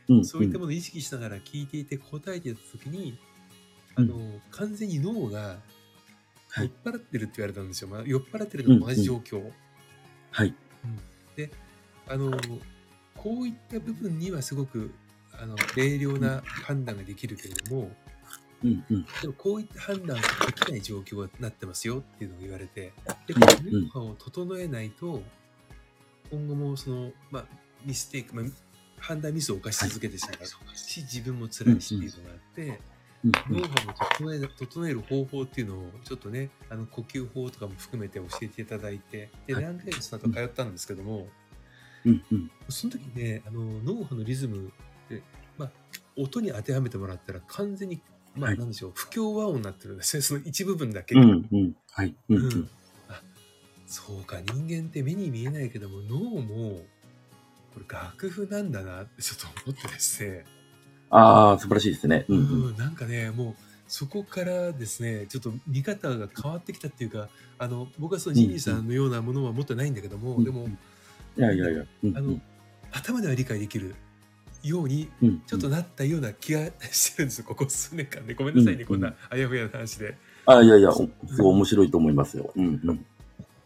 [0.09, 0.25] うん。
[0.25, 3.17] そういったものを意識しながら聞いていて答えてた時に、
[3.95, 4.17] あの
[4.51, 5.59] 完全に脳が
[6.49, 6.71] はい。
[6.85, 9.51] 酔っ払ってるって言われたんですよ、まあ、酔っ払ってるのと同じ状況、
[10.29, 10.53] はい。
[12.07, 12.37] あの
[13.15, 14.93] こういった部分にはすごく
[15.31, 17.91] あの明瞭な判断ができるけれども、
[18.63, 18.83] うん。
[18.89, 19.05] うん。
[19.21, 22.93] でもこういった判断ができない状況になってますよっていうのを言われて、
[23.25, 23.33] で、
[23.71, 23.89] うん。
[23.89, 25.23] このを整えないと、
[26.31, 27.45] 今後もその、まあ、
[27.85, 28.45] ミステイク、まあ、
[28.99, 32.77] 判断ミスを犯し続けてしまうし、自分も辛いしっていうのがあって、うん
[33.49, 41.27] 脳波を整え整える方法っていうのをちょっとね、あの呼吸法とかも含めて教えていただいて、で、はい何回かその後通ったんですけども、
[42.05, 42.51] うんうん。
[42.67, 44.73] その時ね、あの脳波のリズム
[45.09, 45.23] で、
[45.57, 45.71] まあ、
[46.17, 48.01] 音に当てはめてもらったら完全に、
[48.35, 51.15] まあ、はいなんでしょう、不協和音になってるんですね、その一部分だけ。
[51.15, 51.75] うんうん。
[51.91, 52.13] はい。
[52.27, 52.69] うんううん
[53.93, 56.79] そうか、人間って目に見えないけども、脳も、
[57.75, 60.45] これ楽譜なんだなってちょっと思ってですね、
[61.11, 62.25] ああ、素晴らしいですね。
[62.27, 62.73] ううんうん。
[62.73, 63.55] ん、なんかね、もう、
[63.87, 67.29] そこからですね、ちょっと見方が変わってきたっていうか、
[67.59, 70.67] あの、僕はそのジニーさんのようなものは持ってないんだけども、うんでも、
[71.37, 71.85] いやいやいや。
[72.03, 72.41] うんあのうん。
[72.91, 73.93] 頭では理解できる。
[74.63, 75.41] ようにうん。
[75.41, 82.51] ちょっとなったような気がしてるんですよここ数年間でごめんなさいね、うんこんなあやふやな話であ、いやいや、おすごい面白いと思いますよ。
[82.55, 83.05] うんうん。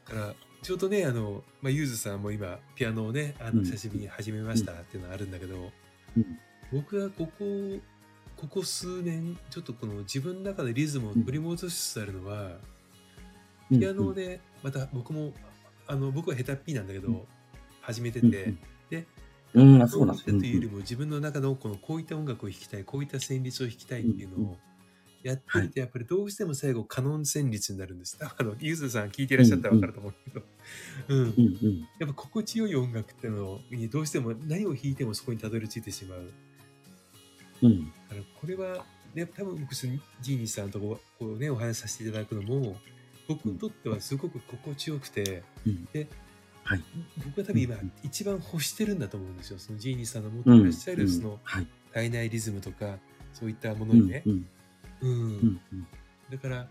[0.10, 3.66] だからちょうどねあの、まあ、ゆずさんも今ピアノをねあのうん。
[3.66, 5.72] 久しぶりに始めましたっていうのはあるんだけど、
[6.18, 6.40] うん。
[6.72, 7.80] 僕はここ
[8.36, 12.52] ここ数年ちょっとこの自分の中でリズムを取り戻しつつあるのは、
[13.72, 13.80] うん。
[13.80, 15.34] ピアノをねまた僕も
[15.88, 17.22] あの僕は下手っぴなんだけど、うん。
[17.82, 18.54] 始めてうんて、
[18.90, 19.06] で
[19.54, 20.26] うん、そうなんです。
[20.26, 24.58] というよりも自分の中のこのこういった音楽を弾きたいこういった旋律を弾きたいっていうのを
[25.24, 28.18] やっていて、やっぱりどうしても最後カノン旋律になるんです。
[28.22, 30.46] あのゆずさん聞いていらっしゃったら分かると思うけど、
[31.10, 31.20] うん。
[31.20, 31.88] うんうん。
[32.00, 36.32] やっぱ心地よい音楽っていうのにどうしても何を弾いてもそこにたどり着いてしまう。
[37.64, 37.92] うん。
[38.40, 40.00] これは、ね、多分僕ジー
[40.38, 42.80] ニーさんとこうね、お話しさせていただくのも
[43.28, 45.86] 僕にとってはすごく心地よくて、うん。
[45.92, 46.08] で
[46.64, 46.84] はい。
[47.26, 49.60] 僕は多分今、うん一番欲してるんだと思うんですよ。
[49.60, 51.68] そのジーニーさんの持っていらっしゃるそのはい。
[51.94, 53.00] 体内リズムとか
[53.34, 54.48] そういったものうんにね、うんうん
[55.02, 55.88] うんうん
[56.30, 56.68] だから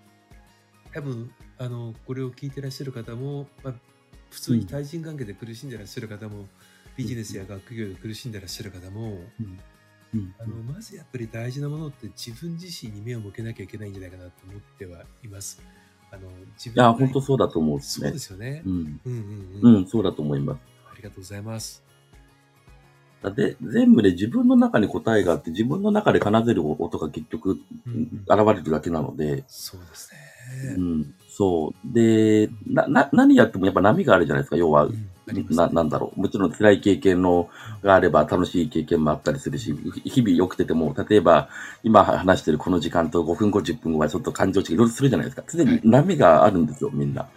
[0.93, 3.75] 多分あのこれを聞いてらっしゃる方も、まあ、
[4.31, 6.47] 普通に対人関係で苦しんでらっしゃる方も、
[6.97, 9.19] ビジネスや学業で苦しんでらっしゃる方も、
[10.39, 15.63] あのまずやっぱり大事なものって自分自身に目を向けなきゃいけないんじゃないかなと思ってはいます。
[16.11, 18.19] あの自分いや、が本当そうだと思うですねそうで。
[18.19, 18.63] すよね。
[18.65, 18.73] うん。
[18.73, 19.77] うんうんうん。
[19.77, 20.61] うん、そうだと思います。
[20.91, 21.83] ありがとうございます。
[23.31, 30.11] で、全部で自分の中に答えがあって、自分の中で奏でる音が結局、うんうん現れるだけなので、そうです
[30.77, 30.83] うね。
[31.03, 31.93] ん、そう。
[31.93, 34.57] で、な、な、何やってもやっぱ波があるじゃないですか。
[34.57, 35.09] 要は、うん
[35.51, 36.21] な、なんだろう。
[36.21, 37.49] もちろん辛い経験の
[37.83, 41.49] があれば楽しい経験もあったりするし、日々良くてても、例えば
[41.83, 45.43] 今話してるこの時間と5分後、10分後はちょっと感情値がいろいろするじゃないですか。
[45.49, 47.29] 常に波があるんですよ、みんな。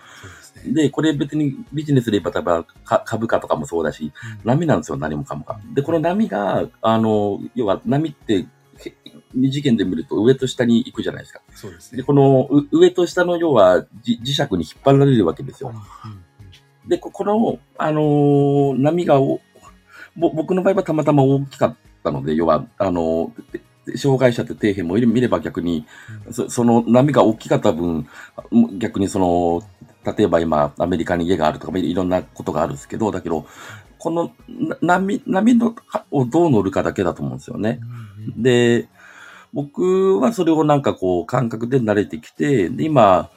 [0.65, 5.59] で、これ別にビジネスで言えば、例えばか株価とかもそうだし、うん波なんですよ、何もかもが。
[5.73, 8.45] で、この波が、あの、要は波って、
[8.85, 8.93] へ
[9.35, 11.41] 二次元で見ると上と下に行くじゃないですか。
[11.49, 12.03] で、そうですね。
[12.03, 15.73] このう上と下の要はじ磁石に引っ張られるわけですよ。
[16.87, 19.41] で、ここの、あのー波がお、
[20.15, 23.61] ぼ僕の場合はたまたま大きかったので、要は、あのー
[23.95, 25.85] 障害者って底辺も見れば逆に、
[26.49, 28.07] その波が大きかった分、
[28.77, 29.63] 逆にその、
[30.05, 33.45] 例えば今、アメリカに家があるとか、いろんなことがあるんですけど、だけど、
[33.97, 34.31] この
[34.81, 35.75] な波、波の
[36.09, 37.79] をどう乗るかだけだと思うんですよね。
[38.38, 38.88] で、
[39.53, 43.29] 僕はそれをなんかこう感覚で慣れてきて、で、今、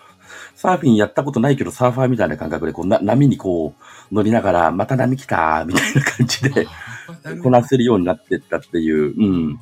[0.55, 3.75] サーフィンやったことないけど、サーファーみたいな感覚で、こうな波にこ
[4.11, 6.66] う乗りながら、また波来たみたいな感じで、
[7.42, 9.61] こなせるようになってったっていう、うん、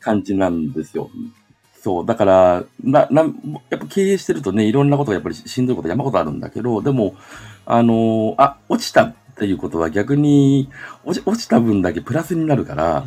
[0.00, 1.10] 感じなんですよ。
[1.84, 3.24] そう、だから、な、な、
[3.68, 7.14] やっぱ経営してるとね、いろんなことがやっぱりしんどいこと山ほどあるんだけど、でも、
[7.66, 10.70] あの、あ、落ちたっていうことは逆に、
[11.04, 13.04] 落ち落ちた分だけプラスになるから、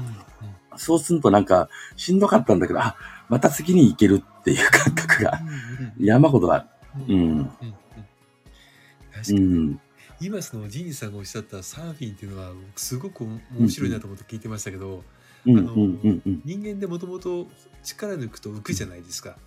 [0.75, 2.95] そうするとなんか、しんどかったんだけど、あ、
[3.29, 5.41] また次に行けるっていう感覚が
[5.99, 6.65] 山ほどある。
[7.07, 7.45] ううん。
[7.45, 9.79] 確かうに、ん。
[10.21, 15.03] 今そのジーニーさんがおっしゃったサーフィンっていうのはすごく面白いなと思って聞いてましたけど、
[15.47, 15.57] うん。
[15.59, 15.81] あのうん。
[15.81, 16.21] うん。
[16.25, 16.41] うん。
[16.45, 17.47] 人間でもともと
[17.83, 19.37] 力抜くと浮くじゃないですか。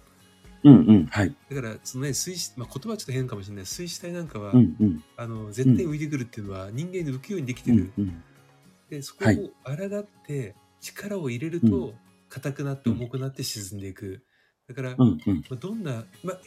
[0.65, 0.75] うん。
[0.75, 1.07] うん。
[1.07, 1.35] はい。
[1.51, 4.77] だからそのね水死、まあ、言葉はちょっと変かもしれない水死体なんかは、うん。
[4.81, 5.05] うん。
[5.17, 7.93] あの絶対浮いてくるっていうのは人間に浮くようにできてる。
[7.99, 8.23] うん。
[8.89, 11.95] でそこはいを抗って力を入れるうと
[12.29, 14.23] 硬くなって重くなって沈んでいく。
[14.69, 15.19] だから、うん。
[15.27, 15.37] うん。
[15.37, 16.41] まあ、どんな、まあ、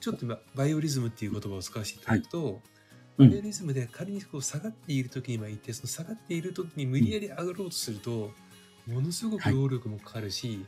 [0.00, 2.60] ちょっと今バイオリズムっていう言葉を使わせていただくと、うん
[3.20, 8.30] バイオリズムで仮にこう下がっている時にはいてその下がっている時に無理やり上がろうとすると、
[8.90, 10.64] ものすごくはい労力もかかるし、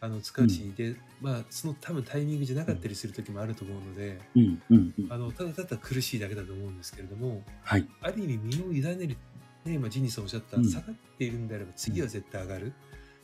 [0.00, 4.62] あの使うし、でまあその多分タイミングじゃなかったりする時もあると思うので、うん。
[4.70, 4.94] うん。
[4.98, 5.12] うん。
[5.12, 7.86] あのただただ苦しいだけだと思うんですけれどもはい。
[8.00, 9.16] ある意味身を委ねる、
[9.64, 12.72] ね、今ジニーさんおっしゃった、うん下がっているんであれば次は絶対上がる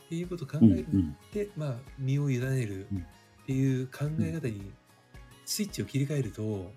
[0.06, 0.72] っていうことを考うん。
[0.72, 1.16] えるうん。
[1.32, 4.72] で、まあ、身を委ねるうんっていう考え方に
[5.44, 6.72] スイッチを切り替えると、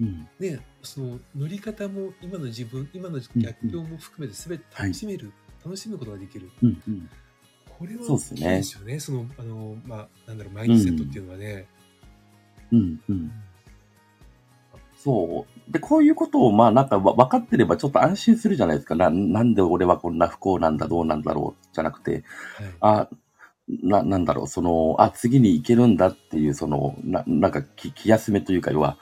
[0.00, 0.28] うん。
[0.38, 5.32] ね、その乗り方も今の自分今の逆境も含めて全て楽しめる、
[5.68, 6.82] 楽しむことができるうん。
[6.88, 7.10] うん。
[7.78, 11.66] これは大きいですよねそのあの、まあ、なんだろうマインドセットっていうのはね。
[12.72, 13.00] うん。
[13.06, 13.30] うん。
[14.96, 15.72] そう。
[15.72, 18.94] で、こういうことを、まあ、なんかわ分かってればちょっと安心するじゃないですか。
[18.94, 22.22] な、なんで俺はこんな不幸なんだ、どうなんだろう、じゃなくて、はい
[22.80, 23.08] あ、
[23.68, 28.96] な、なんだろう、その、あ、次に行けるんだっていう、その、な、なんか気、気休めというか、要は、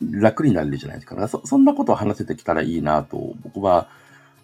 [0.00, 1.28] 楽になれるじゃないですか。
[1.28, 3.88] そ、そんなことを話せてきたらいいなと、僕は、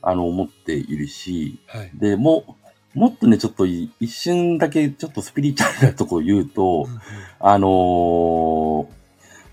[0.02, 1.90] あの、思っているし、はい。
[1.94, 2.56] で、も
[2.94, 7.00] う、もっとね、ちょっとい一瞬だけ、ちょっとスピリチュアルなとこを言うと、うんうん。
[7.40, 8.86] あのー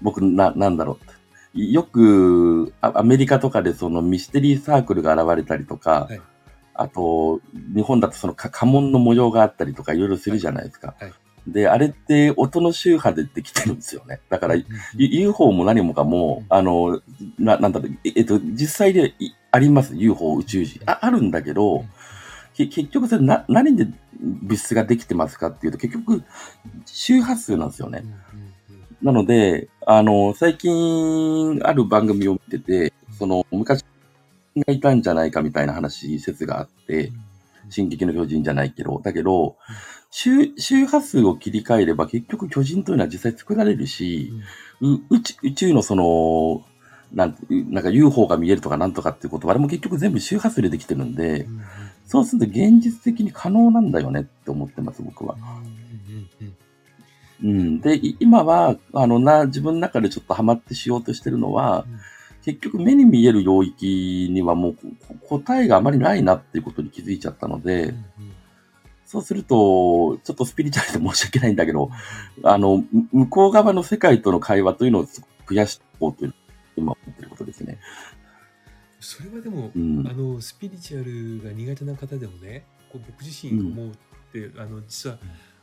[0.01, 0.99] 僕、な、なんだろ
[1.53, 1.61] う。
[1.61, 6.21] よく、あアメリカとかでそのミステリーサークルが現れたりとか、はい。
[6.73, 7.39] あと、
[7.73, 10.89] 日本だとそのか家紋の模様があったりとかいろいろするじゃないですか。
[10.89, 11.03] はい。
[11.05, 11.13] はい
[11.47, 14.19] で、あれって音の周波でできてるんですよね。
[14.29, 14.55] だから、
[14.95, 17.01] UFO も何もかも、あの、
[17.37, 20.81] な、なんだろう、ええっと、実際でいあります、UFO 宇宙人。
[20.85, 21.85] あ、あるんだけど、
[22.55, 23.87] 結局それな、何で
[24.19, 26.23] 物質ができてますかっていうと、結局、
[26.85, 28.03] 周波数なんですよね。
[29.01, 33.83] なので、あの、最近ある番組を見てて、その、昔
[34.57, 37.11] がいたんじゃないかみたいな話、説があって、
[37.69, 39.57] 進撃の巨人じゃないけど、だけど、
[40.17, 44.31] 周周波数を切り替えれば結局巨人というのは実際作られるし、
[44.79, 46.63] う宇宙宇宙のその、
[47.11, 51.55] なんてなんか UFO が見えるとかなんとかっていうことは、あれも結局全部周波数でできてるんで、うん。
[51.57, 51.61] うん
[52.07, 55.35] そうすると現実的に可能なんだよねって思ってます、僕は。
[57.43, 57.81] うん。
[57.81, 61.99] で、い今は、あのな、自分の中でちょっとハマってしようとしてるのは、うん。
[62.43, 64.75] 結局目に見える領域にはもう
[65.19, 68.34] こ答えがあまりないなっていうことに気づいちゃったので、うん
[69.15, 71.89] そうすると、ちょっとスピリチュアルで申し訳ないんだけど、
[72.43, 76.33] あの、む向こう側の世界との会話というのを増やしていこうという、
[76.75, 77.79] 今思ってることですね。
[78.99, 80.11] それはでも、うんあ。
[80.11, 81.03] のスピリチュア
[81.41, 83.91] ルが苦手な方でもねこう僕自身思うっ
[84.33, 85.17] て、あの実は、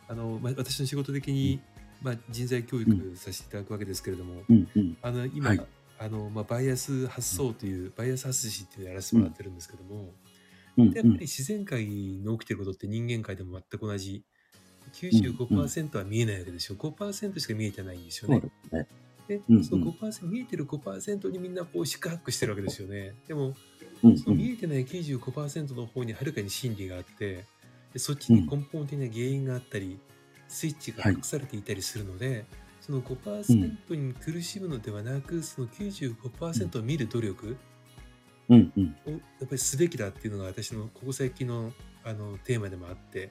[0.08, 1.60] あのまあ、私の仕事的に、
[2.00, 4.96] まあ、人材教育させていただくわけですけれども、うんうん。
[5.02, 5.66] あの今、はい
[5.98, 10.14] あのまあ、バイアス発想という、バイアス発信っていうのをやらせてもらってるんですけども、
[10.76, 14.24] うんでやっぱり自然界に起きてることって人間界でも全く同じ。
[14.94, 16.74] 95%は見えないわけでしょ。
[16.74, 18.42] 5%しか見えてないんですよね。
[19.28, 19.64] でうんうん。
[19.64, 23.14] その5%見えてる5%にみんなこう四苦八苦してるわけですよね。
[23.26, 23.54] でも
[24.02, 27.44] うんそうの見えてない95%の方にはるかに真理があって
[27.92, 30.00] でそっちに根本的な原因があったり、
[30.48, 32.46] スイッチが隠されていたりするので、
[32.80, 37.56] その5%に苦しむのではなく、その95%を見る努力
[38.48, 38.96] うんうん。
[39.06, 41.72] をやっぱりすべきだっていうのが私のここ最近の
[42.04, 43.30] あのテーマでもあって、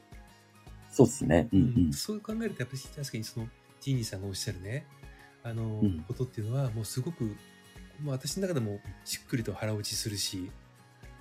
[0.89, 1.50] そうですね。
[1.54, 1.93] うんうん。
[1.93, 3.47] そう考えるとやっぱり確かにその
[3.80, 4.86] ジーニーさんがおっしゃるね
[5.43, 7.36] あの、んことっていうのはもうすごく、
[8.02, 10.50] まあ、私の中でもしっくりと腹落ちするし、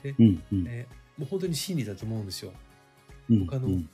[0.05, 0.66] うんうん。
[0.68, 2.53] えーもう本当に真理だと思うんですよ。
[3.29, 3.88] うん他のうん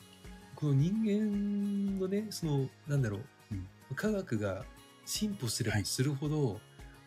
[0.55, 3.21] この人間のねそのなんだろう、
[3.53, 4.65] うん科学が
[5.05, 6.61] 進歩すればはいするほど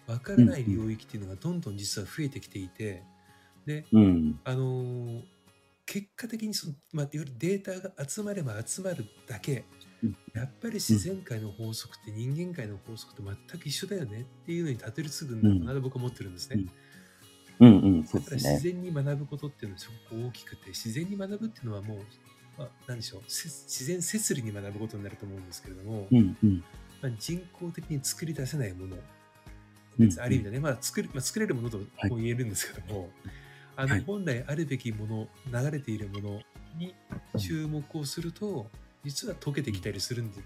[0.10, 3.04] 分からない領域っていうのがどんどん実は増えてきていて
[3.66, 4.40] でうん。
[4.44, 5.22] あのー
[5.92, 9.66] 結果的にその、まあ、いわゆるデータが集まれば集まるだけ
[10.04, 16.64] うんやっぱり自然界の法則って人間界の法則と全く一緒だよねっていうのにたどり着くんだろうなと僕は思ってるんですね。
[17.60, 18.04] うんうん。
[18.06, 18.38] そうだから。
[18.38, 21.98] 自然に学ぶことっていうのはすごく大きくて自然に学ぶっていうのはもう、
[22.58, 26.64] まあ、何でしょうせ自然摂理に学ぶことになると思うんですけれども、うんうん。
[27.02, 29.02] まあ、人工的に作り出せないものうん
[30.00, 32.10] 別にある意味でね、まあ作るまあ、作れるものとはい。
[32.10, 33.10] も言えるんですけども、
[33.76, 34.02] あのはい。
[34.02, 35.28] 本来あるべきもの
[35.62, 36.42] 流れているもの
[36.78, 36.96] に
[37.38, 38.68] 注目をすると
[39.04, 40.42] 実は溶けてきたりするんで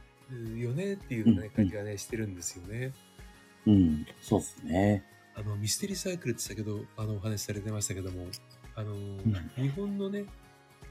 [0.59, 2.93] よねっていうね、うん感じがねしてるんですよね。
[3.67, 4.05] うん。
[4.21, 5.03] そうですね。
[5.35, 8.27] あのミステリーサイクルって先ほどあのお話しされてましたけども
[8.75, 9.51] あの、ん。
[9.55, 10.25] 日本のね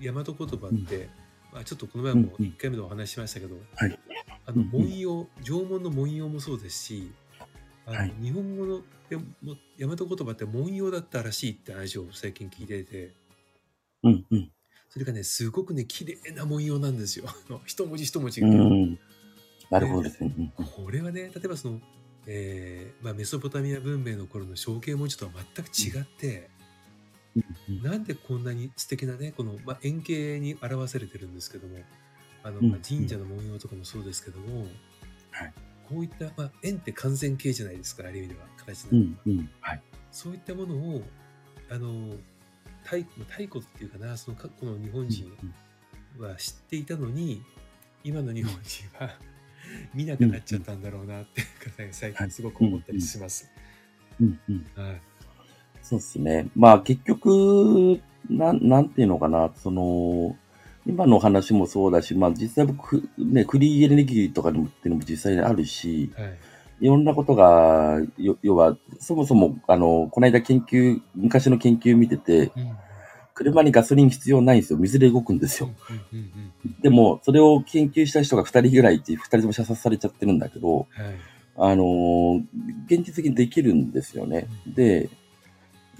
[0.00, 1.08] 大和言葉って、
[1.52, 2.52] まあ、ちょっとこの前もうんうん。
[2.52, 3.98] 1回目でお話ししましたけど、はい。
[4.46, 4.70] あのうんうん。
[4.70, 7.12] 文様縄文の文様もそうですし
[7.86, 9.24] あの、はい日本語のでも
[9.78, 13.12] 大和言葉って文様だったらしいって話を最近聞いていて
[14.02, 14.50] うんうん。
[14.88, 17.26] それがねすごくね綺麗な文様なんですよ
[17.66, 18.48] 一文字一文字が。
[18.48, 18.98] うん。
[19.70, 20.32] なるほどですね。
[20.36, 21.80] うんうんこれはね例えばその、
[22.26, 26.50] えーまあ、メソポタミア文明の頃の象形文字とは全く違って。
[26.56, 26.62] うん
[27.82, 31.78] なんでこんなに素敵なね、この、まあ、円形に表されてるんですけども、
[32.42, 34.66] あの、うんまあ、神社の文様とかもそうですけども、
[35.30, 35.52] はい
[35.88, 39.00] こういった、まあ、円って完全形じゃないですか、ある意味では、形うの。
[39.00, 39.50] んうん。
[39.60, 39.82] はい。
[40.10, 41.02] そういったものを、
[41.70, 42.16] あの、
[42.84, 45.32] 太太古っていうかな、そのかこの日本人
[46.18, 47.42] は知っていたのに、
[48.04, 49.18] 今の日本人は
[49.94, 51.42] 見なくなっちゃったんだろうなって、
[51.92, 53.50] 最近すごく思ったりします。
[55.82, 56.48] そうですね。
[56.54, 60.36] まあ結局、なん、なんていうのかな、その、
[60.86, 66.38] 今の話もそうだし、まあ実際僕、ね、クリーンエネルギーとかでもっていうのも実際にあるし、はい。
[66.80, 72.76] いろんなことが、よ要は、そもそも、あの、この間研究、昔の研究見てて、うん。
[73.34, 74.78] 車にガソリン必要ないんですよ。
[74.80, 75.70] 水で動くんですよ。
[76.12, 76.30] うんうん
[76.64, 81.04] うんでも、それを研究した人が2人ぐらいいて、2人とも射殺されちゃってるんだけど、うん。
[81.04, 81.14] はい。
[81.56, 82.42] あのー
[82.86, 84.48] 現実的にできるんですよね。
[84.66, 85.08] で、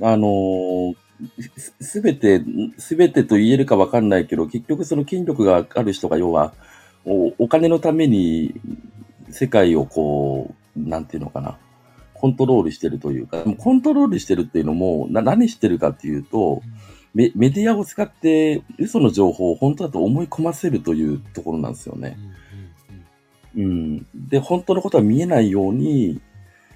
[0.01, 0.97] あのー
[1.57, 2.43] すすべて、
[2.79, 6.53] すべてと言えるかわかんないけど、結局その権力がある人が要は、
[7.05, 8.55] おお金のために
[9.31, 11.59] 世界をこう、なんていうのかな、
[12.15, 16.63] コントロールしてるというか、コントロールしてるっていうのも、な何してるかっていうと、
[17.15, 22.17] メメディアを使って嘘の情報を本当だと思い込ませるというところなんですよね。
[23.57, 24.07] うん。
[24.15, 26.21] で、本当のことは見えないように、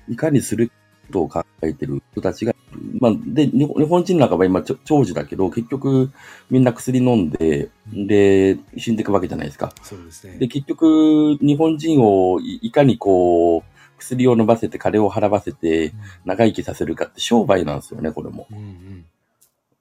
[0.08, 0.72] いかにする
[1.08, 2.55] ことを考えてる人たちが、
[3.00, 6.10] まあ、で、日本人なんかは今長寿だけど、結局
[6.50, 9.72] みんな薬飲んで、で、死んでいくわけじゃないですか。
[9.82, 10.38] そうですね。
[10.38, 13.62] で、結局、日本人をいいかにこう、
[13.98, 15.92] 薬を飲ませて、金を払わせて、
[16.24, 18.46] 長生きさせるかって商売なんですよね、これも。
[18.50, 19.04] うんうん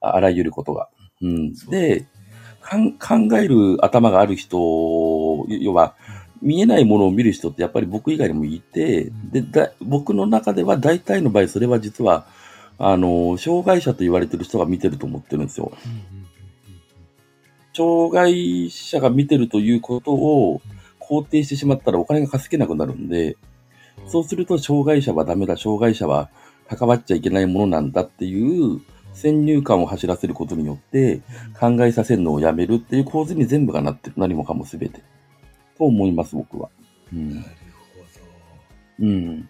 [0.01, 0.89] ああらゆることが。
[1.21, 1.53] うん。
[1.69, 2.05] で、
[2.61, 4.57] かん考える頭がある人、
[5.49, 5.95] 要は、
[6.41, 12.27] 見えないものを見る人ってやっぱり僕以外にもいて、うんで、だ僕の中では大体の場合、それは実は、
[12.77, 15.71] あの、障害者と言われてる人が見てると思ってるんですよ。
[17.73, 20.61] 障害者が見てるということを
[20.99, 23.37] 肯定してしまったらお金が稼げなくなるんで、うん
[24.07, 26.29] そうすると障害者はダメだ、障害者は
[26.67, 28.81] 関わっちゃいけないものなんだっていう
[29.13, 31.21] 先入観を走らせることによって
[31.59, 34.15] 考えさせるのをやめるっていう構図に全部がなってる。
[34.17, 35.03] 何もかも全て。
[35.77, 36.69] と思います、僕は。
[37.13, 37.47] うんなる。
[38.99, 39.49] ほうん。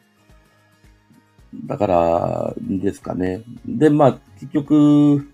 [1.65, 3.43] だから、ですかね。
[3.65, 5.27] で、まあ、結局、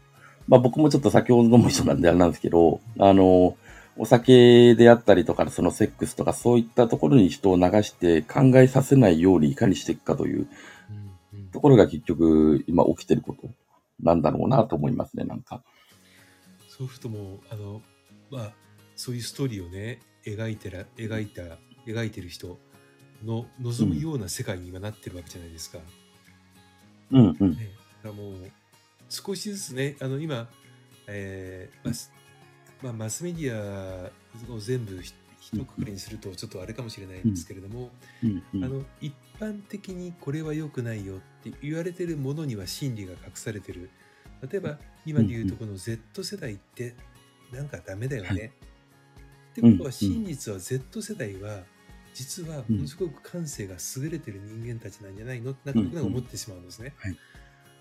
[0.47, 3.55] まあ僕もちょっと酒を飲む人なんであれなんですけど、あの、
[3.97, 10.47] お酒であったりとか、そのセックスとか、そういったところに人を流して考えさせないようにいかにしていくかという
[11.51, 13.49] ところが結局、今起きてること
[14.01, 15.63] なんだろうなと思いますね、なんか。
[16.67, 17.81] そうするともうあの
[18.31, 18.53] まあ
[18.95, 21.43] そういうストーリーをね描いてら描いた
[21.85, 22.57] 描いてる人
[23.23, 25.77] の望むような世界に今なってるわけじゃないですか。
[25.77, 26.00] うん
[27.11, 27.51] うん。
[27.51, 27.71] ね、
[28.03, 28.35] だからもう
[29.09, 30.49] 少しずつねあの今、
[31.07, 32.11] えーまあす
[32.81, 34.09] まあ、マスメディア
[34.51, 37.89] を全部ひ一括りにするとちょっとあれかもしれないんですけれども、
[38.23, 38.63] うんうん。
[38.63, 43.89] あの一般的にこれは良くないよって言われてるものには真理が隠されてる。
[44.49, 46.95] 例えば今で言うとこの Z 世代って
[47.51, 48.37] なんかダメだよね、はい。
[48.37, 48.49] っ
[49.55, 49.91] てことはうん。
[49.91, 51.63] 真実は Z 世代は
[52.13, 55.51] 実はものすごく感性が優れてる人間たちなんじゃないの？
[55.51, 56.93] ってなんか思ってしまうんですね。
[56.97, 57.17] はい。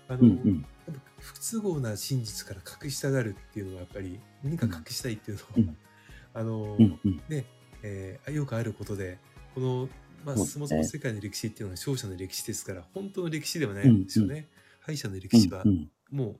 [0.07, 0.65] あのうんうん。
[0.87, 5.77] やっぱ不都合な真実から隠したがるっていうのはやっぱり何か隠したいっていうのは、うん。
[6.33, 7.21] あの、うんうん。
[7.29, 7.45] ね、
[7.83, 9.17] えーよくあることで
[9.53, 9.89] この、
[10.25, 14.47] まあ、そもそも世界の歴史っていうのは勝者の歴史ですから本当の歴史ではないんですよね。
[14.79, 15.69] 敗者の歴史はうん
[16.11, 16.17] うん。
[16.17, 16.39] も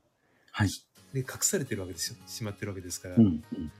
[0.51, 0.69] はい。
[1.13, 2.17] う、ね、隠されてるわけですよ。
[2.27, 3.71] しまってるわけですから、うんうん。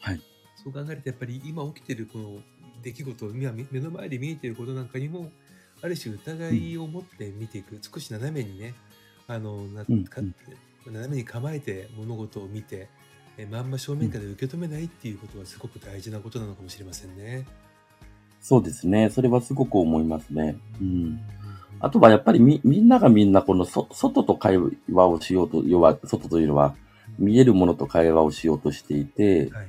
[0.00, 0.20] はい。
[0.62, 2.42] そう考えるとやっぱり今起きてるこの
[2.82, 5.30] 出来事今目目の前で見えていることなんかにも
[5.82, 8.74] ある種疑いを持って見ていく、少し斜めにね
[9.26, 10.20] あのなうんか
[10.86, 12.88] 斜めに構えて物事を見て
[13.38, 17.46] えまんま正面から受け止めないっていうことはすごく大事なことなのかもしれませんね。
[18.40, 19.10] そうですね。
[19.10, 20.56] それはすごく思いますね。
[20.80, 21.20] うん。
[21.78, 24.58] あとはやっぱりみ、みんながみんなこのそ外と会
[24.90, 26.74] 話をしようと、要は外というのは
[27.18, 29.68] 見えるものと会話をしようとしていて、はい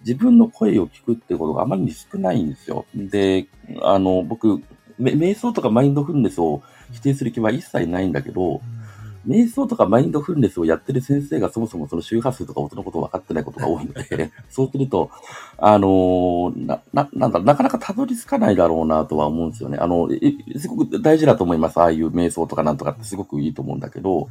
[0.00, 2.86] 自分の声を聞くってことがあまりに少ないんですよ。
[2.94, 3.46] で、
[3.82, 4.62] あの、僕、
[4.98, 8.60] め瞑想とかマインドフルネスを否定する気は一切ないんだけど、
[9.26, 15.10] 瞑想とかマインドフルネスをやってる先生がそもそもその周波数とか音のことを分かってないことが多いので、 そうすると、
[15.58, 19.76] あのーな、な、なんだ、なかなかたどり着かないだろうなとは思うんですよね。
[19.78, 21.78] あの、えすごく大事だと思います。
[21.78, 24.28] ああいう瞑想とかなんとかってすごくいいと思うんだけど、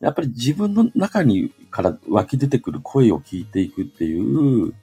[0.00, 4.74] やっぱり自分の中にから湧き出てくる声を聞いていくっていう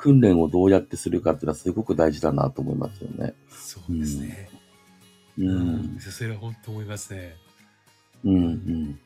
[0.00, 3.34] 訓練をどうやってするかっていうのはすごく大事だなと思いますよね。
[3.50, 4.48] そうですね。
[5.38, 6.00] ううんん。
[6.00, 7.36] それは本当思いますね。
[8.24, 8.34] うん。
[8.34, 9.00] うん。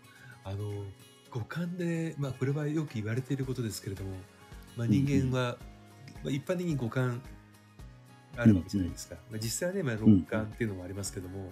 [0.44, 0.84] あの
[1.30, 4.10] 五感で、まあ、これはよく言われていることですけれども、
[4.76, 5.56] まあ、人間は、
[6.22, 7.20] まあ、一般的に五感
[8.36, 11.50] あるわけじゃないですか、まあ、実際はね、まあ、六感っていうのもありますけども、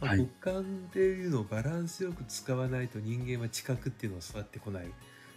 [0.00, 4.86] まあ、はい五感っていうのをバランスよく使わないと人間は知覚っていうのを育ってこない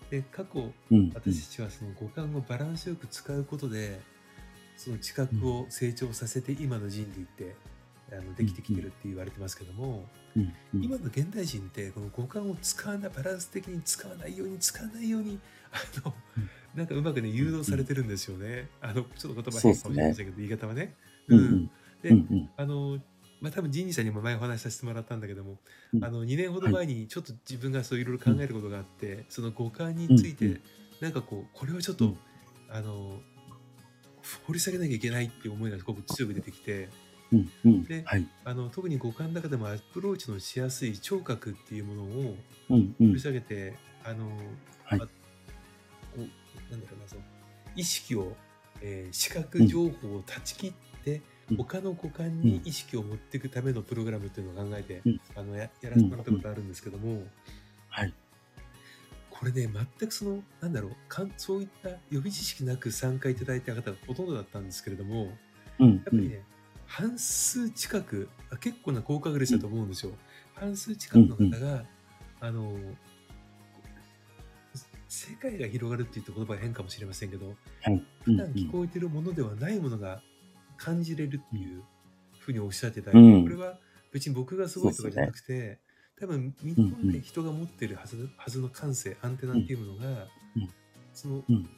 [0.09, 1.11] で過去うん。
[1.13, 3.99] 私たちはその五感をバランスよく使うことで
[4.77, 7.55] その知覚を成長させて今の人類って
[8.11, 10.53] あのできてきてるって言われてますけども、うん。
[10.73, 15.39] うん今の現代人ってこの五感を使わないバランス的に使わないように使わないように
[15.71, 18.67] あの、うんなんかうまくね誘導されてるんですよね。
[18.81, 20.93] あのちょっと言葉変かもしれませんけど、言い方はね。
[21.29, 21.39] うん。
[21.39, 21.71] うん。
[22.01, 22.49] で。
[22.57, 22.99] あの
[23.45, 25.59] まあ多分ジンニーさんにも前お話しさせてもらったんだけども、
[25.93, 30.61] うんあの2年ほど前にちょっと自分がそういろいろ考えることがあって、その五感について、うんうん
[31.01, 32.17] なんかこうこれはちょっと、うん
[32.69, 33.19] あの
[34.47, 36.89] 掘り下げなきゃいけないっていう思いがすごく強く出てきて。
[37.31, 37.51] うん。
[37.65, 38.01] うんで。
[38.03, 38.27] はい。
[38.43, 42.35] あの特に五感の中でもアプローチのしやすい聴覚っていうものを
[42.71, 42.95] うん。
[42.99, 43.19] うん掘り。
[43.19, 44.25] 下げて、あの、
[44.85, 45.07] はいあこ
[46.17, 46.19] う
[46.71, 47.21] なんだろうなその
[47.75, 48.35] 意識を、
[48.81, 50.73] えー視覚情報を断ち切っ
[51.03, 51.21] て、うん
[51.57, 55.21] 他の五感に意識を持っていくためのプログラムっていうのを考えて、うん。
[55.35, 57.23] あのややらせてもらったことあるんですけども、
[57.89, 58.13] はい。
[59.29, 59.69] これね、
[59.99, 65.29] 全くその、なんだろう、かんそういった予備知識なく参加いただいた方がほとんどだったんですけれども、
[65.79, 66.43] うん、やっぱりね、
[66.87, 70.13] 半数近く、あ結構な高確率だと思うんですよ。
[70.55, 71.83] 半数近くの方が、
[72.39, 72.71] あの、
[75.07, 78.03] 世界が広がるって言った言葉が変かもしれませんけど、はい。
[78.23, 80.21] 普段聞こえてるものではないものが
[80.77, 81.83] 感じれるっていう
[82.39, 83.43] ふうにおっしゃってたり、うん。
[83.43, 83.77] これは
[84.11, 85.79] 別に僕がすごいとかじゃなくて、
[86.19, 90.69] 多分日本で人が持ってるはずはずの感性、アンテナっていうものが、うん
[91.13, 91.69] そのうん。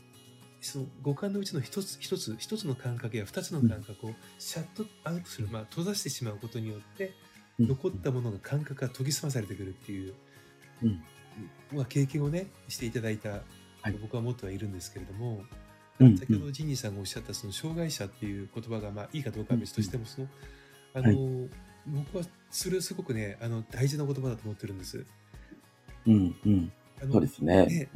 [0.59, 7.13] その五感のうちの一つ一つ一つの感覚や二つの感覚をシャットアウトする、まあ、閉ざしてしまうことによって
[7.59, 7.67] うん。
[7.67, 10.13] 残ったものが感覚が研ぎ澄まされてくるっていう、
[10.83, 11.03] うん。
[11.71, 13.37] まあ、経験をねしていただいた、は
[13.85, 13.91] い。
[14.01, 15.43] 僕は持ってはいるんですけれども、
[15.99, 20.27] うん先ほどジニーさんがおっしゃったその障害者っていう言葉がまあいいかどうかは別としてもその
[20.93, 21.47] あの、
[21.85, 25.05] 僕はそれはすごくねあの大事な言葉だと思ってるんです。
[26.05, 26.71] うん、うん。
[27.01, 27.65] あのそうですね。
[27.65, 27.89] ね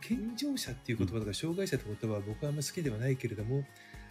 [0.00, 3.64] 健常者っていう言葉とか障害者って言葉は僕はあんまり好きではないけれども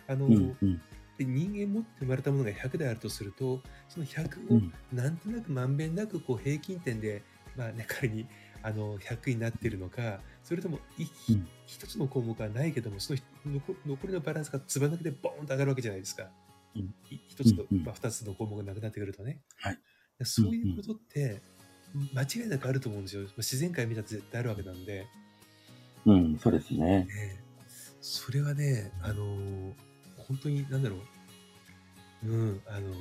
[0.08, 0.82] あの、うん、うん。
[1.18, 7.24] で人間持って生まれたものが100であるとするとその100をうん、なんとなくまんべんなくこう平均点で、
[7.56, 8.28] まあね、仮に
[8.62, 16.30] あの100になってるのかそれともいうん一つの項目はないけどもその残残りのバランスがつば抜きでボーンと上がるわけじゃないですか。
[16.76, 19.42] うんい一つと、うんうんまあ、二つの項目がなくなってくるとね。
[19.58, 19.80] はい
[20.18, 21.42] でそういうことって
[22.14, 23.24] 間違いなくあると思うんですよ。
[23.24, 25.06] まあ自然界見たら絶対あるわけなんで。
[26.06, 27.06] うん、そうですね。
[27.06, 27.08] ね
[28.02, 29.74] それはね、あのー
[30.28, 30.98] 本当に、なんだろ
[32.24, 32.94] う、うん、あのー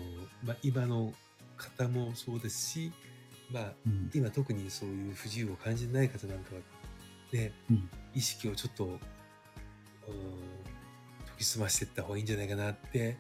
[0.44, 1.12] まあ、今の
[1.57, 2.92] 方もそうですし、
[3.51, 6.61] まあ、うん、今特にそういう不自由を感じない方なんかは、
[7.32, 9.00] ね、うん意識をちょっと、うん、研
[11.38, 13.18] ぎ澄ましていった方がいいんじゃないかなって、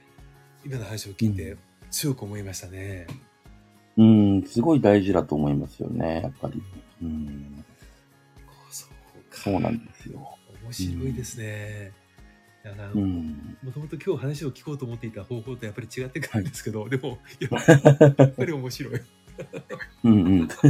[0.64, 1.58] 今の話を聞いて
[1.90, 3.06] 強く思いましたね。
[3.98, 6.62] うん、すごい大事だと思いますよね、やっぱり。
[7.02, 7.62] うん、
[8.70, 9.36] そうか。
[9.42, 10.38] そうなんですよ。
[10.64, 11.92] 面白いですね。
[13.62, 17.50] もともと今日話を聞こうと思っていた方法とやっぱり違ってくるんですけど、でも、いや、
[18.18, 19.00] やっぱり面白い。
[20.04, 20.48] うんうん。
[20.48, 20.56] そ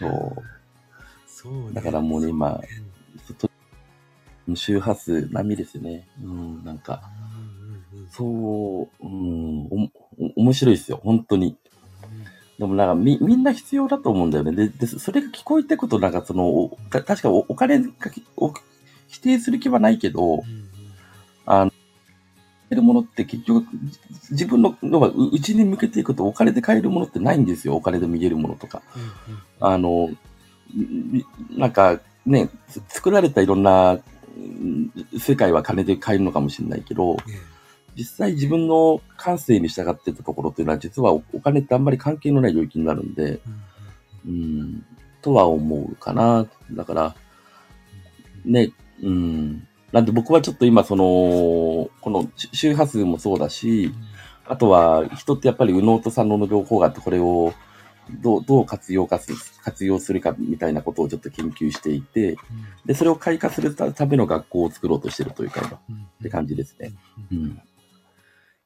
[0.00, 0.61] そう
[1.48, 1.68] ね。
[1.70, 1.74] う。
[1.74, 2.60] だからもうね、今、
[4.54, 6.06] 周波数並みですよね。
[6.22, 7.02] うん、なんか、
[8.10, 9.90] そう、うん、お
[10.36, 11.56] 面白いですよ、本当に。
[12.58, 14.52] でもなんかみ、みんな必要だと思うんだよね。
[14.52, 18.52] で、でそれが聞こえてくと、なんかその、確かおお金がきお
[19.08, 20.42] 否定する気はないけど、
[21.46, 21.78] あの、買
[22.70, 23.98] えるものって結局、じ
[24.30, 27.74] 自分ののがううちに向けていくとお金で買えるものってないんですよ。
[27.76, 28.82] お金で見えるものとか。
[29.60, 30.18] あの、ん
[31.50, 37.22] なんかね、つ作られたいろんなうん世界は金で買えるのかもしれないけど、ね
[37.96, 43.40] 実際自分の感性に従ってたところっていうのは実はおお金ってあんまり関係のない領域になるんで、
[44.26, 44.84] うん
[45.20, 46.46] とは思うかな。
[46.72, 47.14] だから、
[48.44, 49.68] ね、うん。
[49.92, 53.92] なんで僕はちょっと今その、このし周波数もそうだし、
[54.46, 57.52] あとは人ってやっぱり右脳と左脳の両方があって、これを
[58.10, 59.32] どう、どう活用かす、
[59.62, 62.36] 活用するかみたいなことをちょっと研究していて、
[62.84, 65.80] で、それを開花するたための学校を作ろうとしてるというか、
[66.18, 66.92] って感じですね。
[67.30, 67.62] ううんん。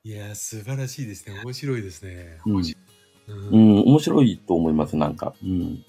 [0.04, 1.40] いやー、素晴らしいですね。
[1.44, 2.38] 面白いですね。
[2.46, 2.64] うん。
[3.28, 5.34] うんうん、面白いと思います、なんか。
[5.42, 5.84] うん。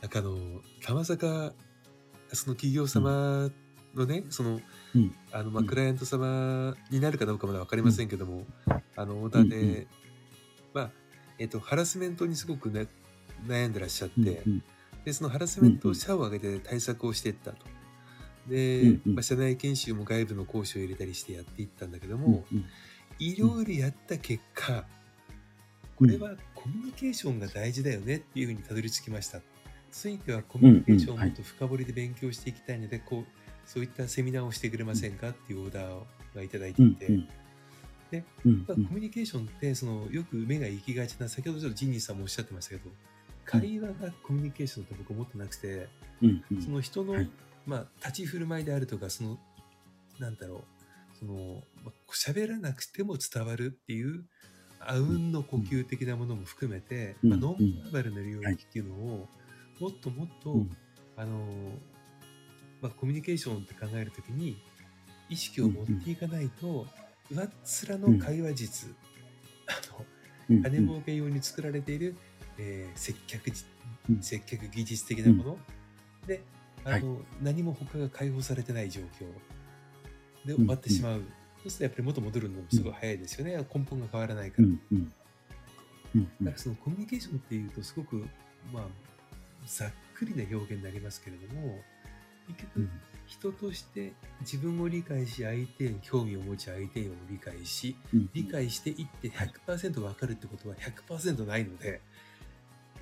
[0.00, 0.36] なんかあの、
[0.84, 1.52] 玉坂、
[2.32, 3.50] その企業様
[3.94, 4.60] のね、その、
[4.94, 8.46] うんあの、まあ、うんクライアント様になるかどうかまだわかりませんけども、
[8.96, 9.86] あの、オーダーで、
[10.72, 10.90] まあ、
[11.38, 12.86] えっと、ハラスメントにすごくね、
[13.46, 14.62] 悩んでらっしゃって、うん
[15.04, 17.64] で、そのハラスメントを社を挙げて対策をしていったと。
[18.46, 19.14] で、うんうん。
[19.14, 22.44] まあ、社内研修も外部の講師を入れたりしてやっていったんだけどうんも、
[23.18, 24.84] いろいろやった結果、
[25.96, 29.40] これはコミュニケーションが大事だよねっていうふうにたどり着きました。
[29.90, 33.24] ついてはコミュニケーションをもっと深掘りで勉強していきたいので、こう、
[33.64, 37.28] そういったセミナーをしてくれませんかっていうオーダーがいただいていて、うんうん
[38.10, 42.90] でうんまあコミュニケーションってそのよく目が行きがちな先ほどちょっとジンニーさんもおっしゃってましたけど
[43.44, 45.88] 会話がコミュニケーションって僕思ってなくて、
[46.20, 46.62] うんうん。
[46.62, 47.30] その人の、はい。
[47.66, 49.38] まあ、立ち振る舞いであるとかその
[50.18, 54.24] なんだろうそのまあ喋らなくても伝わるっていう
[54.80, 59.28] あうんの呼吸的なものも含めて、うんまあ、ノンバーバルの領域っていうのを
[59.80, 60.76] もっともっと、うん。
[61.16, 61.44] あの
[62.80, 64.56] まあ、コミュニケーションって考えるときに
[65.28, 66.86] 意識を持っていかないと、
[67.30, 67.50] 上っ
[67.88, 68.94] 面の会話術、
[69.66, 70.04] あの
[70.50, 70.62] うん。
[70.62, 72.16] 金儲け用に作られている、
[72.58, 73.50] えー接客
[74.20, 75.58] 接客技術的なもの、
[76.26, 76.42] で
[76.84, 79.26] あの、何も他が解放されてない状況。
[80.46, 81.22] で終わってしまう、
[81.62, 84.80] そうするとやっぱり元戻るのもすごい早いですよね、根本が変わらないから、うん。
[84.92, 85.12] うん。
[86.14, 86.24] うん。
[86.40, 88.24] だからそのコミュニケーションっていうとすごく
[88.72, 88.86] まあ
[89.66, 91.78] ざっくりな表現になりますけれども、
[92.48, 92.90] 結局、うん。
[93.28, 98.30] 人として自分を理解し、相手に興味を持ち、相手を理解し、うん。
[98.32, 102.00] 理解していってはい100%分かるってことは100%ないので、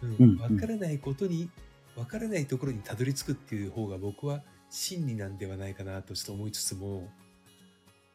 [0.02, 1.48] ううんん、分からないことに、
[1.94, 7.08] 分からないところにたどり着くっていう方が僕は真理なんではないかなとちょっと思いつつも、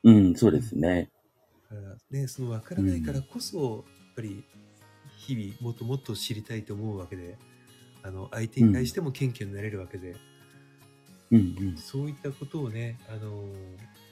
[0.03, 1.09] うん、そうですね。
[1.70, 4.43] だからね、その分からないからこそ、やっぱり
[5.18, 7.38] 日々もっともっと知りたいと思うわけで、
[8.03, 10.31] あの相手に対しても謙虚になれるわけで、うん
[11.32, 11.78] うん。
[11.78, 13.44] そういったことをね、あの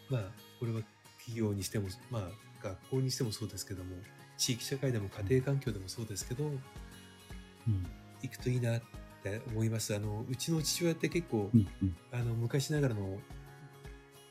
[0.09, 0.81] まあ、これは
[1.17, 2.23] 企業にしても、まあ、
[2.63, 3.95] 学校にしてもそうですけども、
[4.37, 7.85] 地域社会でも家庭環境でもそうですけど、うん
[8.21, 8.81] 行くといいなっ
[9.23, 9.95] て思います。
[9.95, 11.95] あのうちの父親って結構、うんうん。
[12.11, 13.17] あの昔ながらの、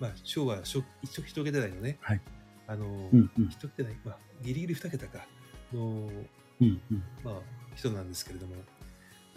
[0.00, 2.20] まあ、昭和初一一桁台のね、はい
[2.66, 3.48] あのうんうん。
[3.48, 5.26] 一桁台、まあ、ギリギリ二桁か
[5.72, 5.80] の、
[6.60, 7.02] うんうん。
[7.24, 7.34] まあ、
[7.74, 8.56] 人なんですけれども、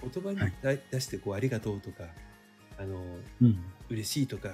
[0.01, 2.03] 言葉にはいだ出してこう、ありがとうとか、
[2.77, 3.01] あの
[3.41, 3.63] うん。
[3.89, 4.49] 嬉しいとか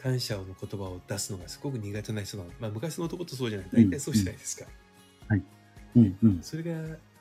[0.00, 3.68] 感謝の言葉を出すのがすごく苦手な人なの、まあ、昔の男とそうじゃない。
[3.72, 4.66] 大体そうじゃないですか、
[5.96, 6.38] うんうん。
[6.42, 6.72] それが、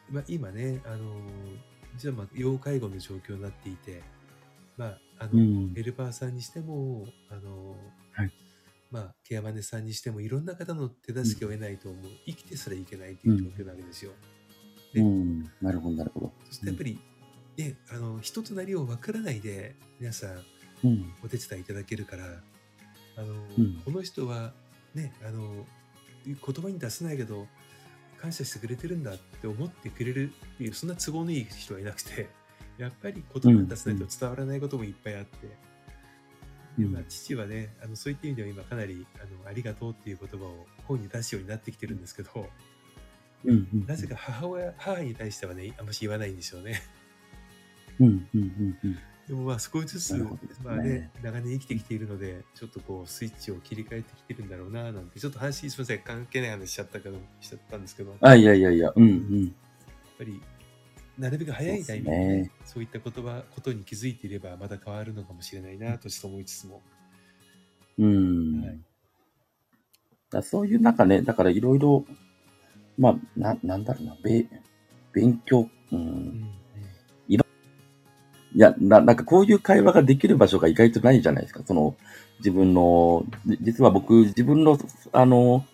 [0.10, 1.16] まあ、今ねあの
[1.98, 4.04] じゃあまあ要介護の状況になっていて
[4.78, 5.74] まああの、うん。
[5.74, 7.76] ヘルパーさんにしてもあの、
[8.12, 8.32] はい。
[8.92, 14.12] まあケアマネさんにしてもいろんな方の手助けを得ないと思う、生きてすらいけないという状況なわけですよ、
[14.94, 15.44] でうん。
[15.62, 16.34] なるほど、なるほど。
[16.46, 17.00] そしてやっぱり、
[17.58, 20.44] ね、あの人となりを分からないで皆さん
[20.84, 21.14] うん。
[21.24, 22.26] お手伝いいただけるから、
[23.16, 24.54] あの、うんこの人は
[24.94, 25.66] ね、あの、
[26.26, 27.48] 言葉に出せないけど、
[28.20, 32.30] 感謝してくれてるんだって思ってくれるっていう、そんな都合のいい人はいなくて、
[32.78, 35.48] やっぱり言葉に出せないと伝わらないこともいっぱいあって、
[36.78, 42.48] でまあ、父はね、あのそういった意味では今かなりあのありがとうっていう言葉を本に出すようになってきてるんですけど、
[43.46, 43.86] うんうん。
[43.88, 46.84] なぜか母親、母に対してはね、あんまし言わないんですよね。
[48.00, 48.98] うんうんうんうん。
[49.28, 50.26] でもまあ少しずつ、ね
[50.64, 59.56] まあね、長年生きてきているので、ちょっとこうスイッチを切り替えてきてるんだろうななんて、ちょっと話すみません、関係ない話しちゃったけど、しちゃったんですけど、やっあ、いやいやいや、うんうん。
[60.18, 60.42] ぱり、
[61.18, 66.82] なるべく早いタイミングで、ね、そういった言葉、ことに気づいていれば、また変わるのかもしれないなとちょっと思いつつも。
[68.00, 68.62] うん。
[68.64, 68.80] はい
[70.30, 72.06] だそういう中ね、だからいろいろ、
[72.98, 74.46] まあ、な、なんだろうな、べ、
[75.14, 75.96] 勉強、う。
[75.96, 76.52] うんん
[78.56, 81.62] いや、な、なんかこういう会話ができる場所が意外とないじゃないですか。
[81.66, 81.96] その、
[82.40, 84.78] 自分の、じ実は僕、自分の、
[85.12, 85.66] あの、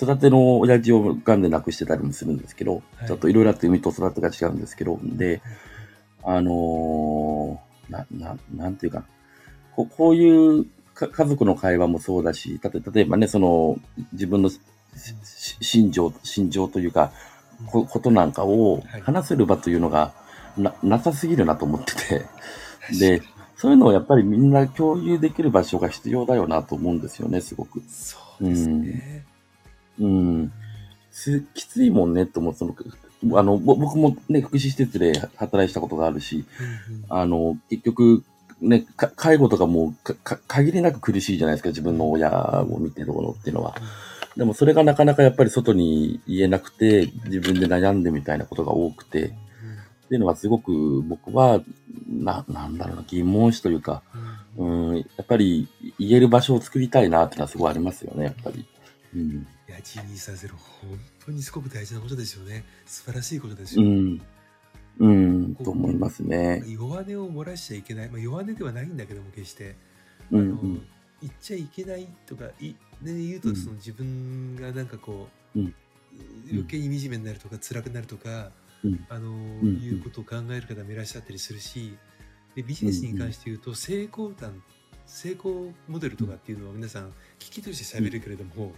[0.00, 3.08] 育ての親父を癌で亡くしてたりもするんですけど、はい。
[3.08, 5.42] ちょっといろいろあって海と育てが違うんですけど、で、
[6.24, 9.04] あのーな、な、なんていうかな。
[9.74, 13.76] ここういうか家族の会話もそうだし、たと例えばね、その、
[14.12, 14.50] 自分の
[15.60, 17.12] 心情、心情というか、
[17.66, 19.00] こことなんかをはい。
[19.02, 20.12] 話せる場というのが
[20.56, 22.26] ななさすぎるなと思ってて、
[22.98, 23.22] で、
[23.56, 27.82] そういうのをやっぱりみんな共有できる場所が必要だよなと思うんですよね、すごく。
[27.88, 29.24] そうですね。
[30.00, 30.52] うん。
[31.10, 32.54] すきついもんねと思う。
[32.54, 32.74] その、
[33.38, 36.44] あの、ぼ僕もね、福祉施設で働いてたことがあるし、
[36.88, 38.24] うんうんあの、結局、
[38.60, 43.74] ね、か介護とかもかか限りなく苦しいじゃないですか、自分の親を見てるのっていうのは。
[44.36, 49.34] でもそれがなかなかやっぱり外に言えなくて、自分で悩んでみたいなことが多くて、
[50.12, 51.62] っていうのはすごく僕は、
[52.06, 54.02] な、なんだろうな、疑問視というか、
[54.58, 58.66] うんうんうん、やっぱり言える場所を作りたいなっていうのはすごいありますよね、やっぱり。
[59.14, 59.30] うん。
[59.30, 62.62] いや、1230、本当にすごく大事なことですよね。
[62.84, 63.86] 素晴らしいことですよ。
[63.86, 64.20] うん。
[64.98, 66.62] うん、と思いますね。
[66.66, 69.76] 弱音を漏らしちゃいけない、まあ、弱音ではないんだけども決して、
[70.30, 70.86] うん、あのうん。
[71.22, 75.74] 言っちゃいけないとかい、ね、言うとうんその自分がなんかこう、うん
[76.50, 78.44] 余計に惨めになるとか辛くなるとか、うん
[79.08, 79.78] あのん。
[79.82, 81.96] いうことを考える方もいらっしゃったりするし
[82.54, 84.62] でビジネスに関して言うと成功談
[85.06, 88.72] 成功モデルとかっていうのは皆さん聞きとして喋るけれども、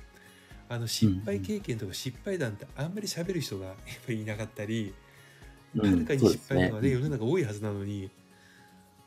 [0.69, 4.95] あの失敗経験とか失敗談ってあんまり喋る人が やっぱりいなかったり、
[5.77, 8.11] はるかに失敗談がね世の中多いはずなのに、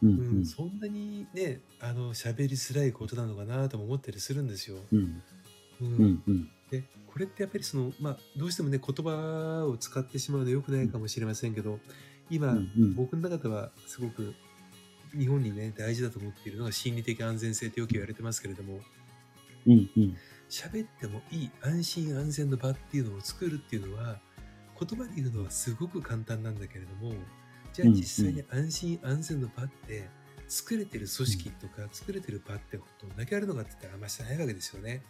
[0.02, 4.78] うん、そんなにねあの喋りづらいことなのかなとも思ったりするんですよ。
[4.92, 5.22] うん。
[6.72, 11.80] でこれってやっぱりその、まあ、どうしてもね言葉を使ってしまうのは良くないかもしれませんけど
[12.30, 14.34] 今、うんうん僕の中ではすごく
[15.18, 18.80] 日本にね大事だと思っているのが心理的安全性とよく言われてますけれども
[19.66, 20.18] うん、うん。
[20.50, 24.18] 喋ってもいい安心安全の場っていうのを作るっていうのは
[24.80, 27.14] 言葉で言うのはすごく簡単なんだけれども
[27.74, 30.10] じゃあうん実際に安心安全の場って
[30.48, 35.04] 作れてる組織とか作れてる場ってどんだけあるのかって言ったらあんまりないわけですよね。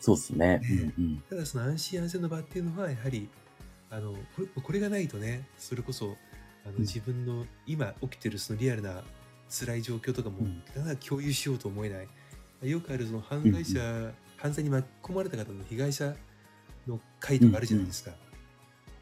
[0.00, 0.58] そうですね。
[0.58, 1.22] ねうん、うん。
[1.28, 3.28] ただその安心安全の場っていうのはやはり
[3.90, 6.16] あのこれこれがないとねそれこそ
[6.64, 9.02] あのうん自分の今起きてるそのリアルな
[9.50, 12.08] 辛い状況とかもうんなかなか共有しようと思えない。
[12.68, 16.14] よくあるその犯罪者、犯罪に巻き込まれた方の被害者
[16.86, 18.12] の会とかあるじゃないですか。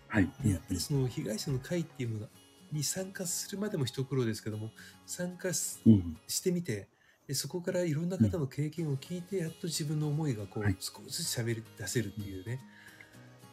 [0.08, 0.30] はい。
[0.42, 2.26] でやっぱりその被害者の会っていうもの
[2.72, 4.70] に参加するまでも一苦労ですけども
[5.04, 6.16] 参加しうん。
[6.26, 6.88] してみて
[7.30, 12.58] でそこからいろんな方の経験を聞いてやっと自分の思いがこう、はい少しずつ喋り出せるっていうね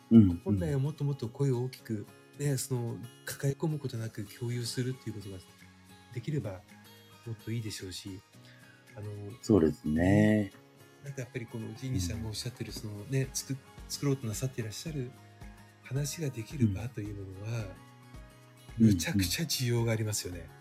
[0.10, 0.42] うん。
[0.44, 2.08] 本来はもっともっと声を大きく、
[2.40, 5.38] ね、その抱え込むことなく共有するっていうことが
[6.12, 6.54] できれば
[7.28, 8.20] もっといいでしょうし
[8.96, 9.06] あの
[9.44, 10.52] そうですね。
[11.04, 13.56] なんかやっぱりこのジーニーさんがおっしゃってるそのね作
[13.88, 15.12] 作ろうとなさっていらっしゃる
[15.84, 17.66] 話ができる場というものは、うん
[18.80, 20.57] むちゃくちゃ需要がありますよね。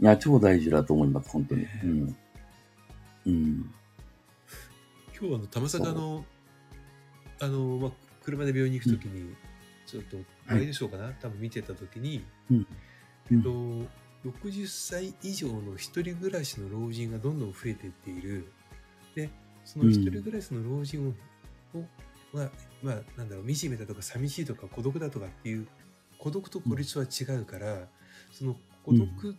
[0.00, 1.62] いや、超大事だと思います、本当に。
[1.62, 2.16] ねうん。
[3.26, 3.74] うん。
[5.20, 6.24] 今日あの玉坂の
[7.40, 7.90] あの、まあ、
[8.22, 9.34] 車で病院に行くときに、
[9.86, 10.16] ちょっと
[10.48, 12.66] ワイドショーかな、多分見てたときに、うん。
[13.30, 13.50] えっと、
[14.28, 18.52] 60歳以上の一人暮らしの老人がどんどん増えていっている。
[19.14, 19.30] で、
[19.64, 21.08] その一人暮らしの老人
[21.74, 21.84] を、を
[22.32, 22.50] まあ、
[22.82, 25.66] まあ、なんだろう、惨めだとか寂しいとか孤独だとかっていう、
[26.18, 27.88] 孤独と孤立は違うから、
[28.32, 29.36] その孤独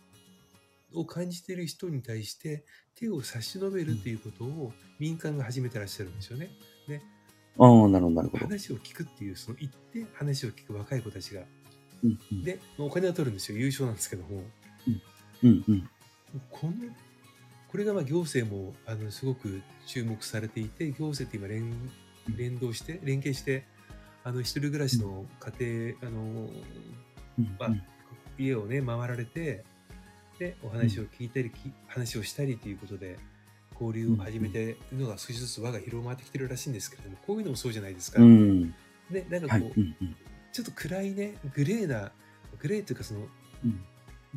[0.94, 2.64] を感じている人に対して
[2.94, 6.50] 手を差し伸べるっていうことを民間が始めてらっしゃるんですよね。
[7.58, 8.44] ああ、なるほど、なるほど。
[8.44, 11.42] 話を聞くっていう、その行って話を聞く若い子たちが。
[12.02, 12.18] うん。
[12.32, 13.58] うんで、お金は取るんですよ。
[13.58, 14.42] 優勝なんですけども。
[15.42, 15.64] うん。
[15.68, 15.90] うん。
[16.50, 16.72] この
[17.68, 21.72] これがまあ行政もあのすごく注目されていて行政って今連
[22.36, 23.64] 連動して連携して
[24.24, 26.50] あの一人暮らしの家庭、あの
[27.38, 27.56] うん。
[27.58, 27.70] まあ
[28.38, 29.64] 家をね回られて
[30.40, 33.18] でお話を聞いたり、き話をしたりということで
[33.78, 38.22] 交流を始めているのが少しずつ輪が広まってきてるらしいんですけれどもこういうのもそうじゃないですか。
[38.22, 38.74] うん。
[39.10, 39.62] でなんかはい。
[39.62, 39.96] こう、うん。
[40.00, 40.16] うん。
[40.50, 42.10] ちょっと暗いねグレーな
[42.58, 43.20] グレーというかその
[43.64, 43.84] うん。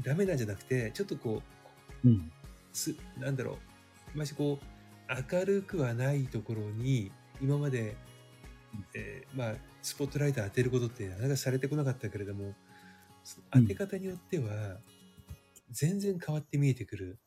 [0.01, 1.41] ダメなんじゃなくてちょっとこ
[2.04, 2.32] ううん。
[2.74, 3.58] すなんだろ
[4.14, 7.95] うましこう明るくはないところに今まで、
[8.93, 12.54] えーまあスポットライト当てることってなかなかされてこなかったけれども
[13.51, 14.78] 当て方によっては
[15.74, 17.19] 全然変わって見えてくる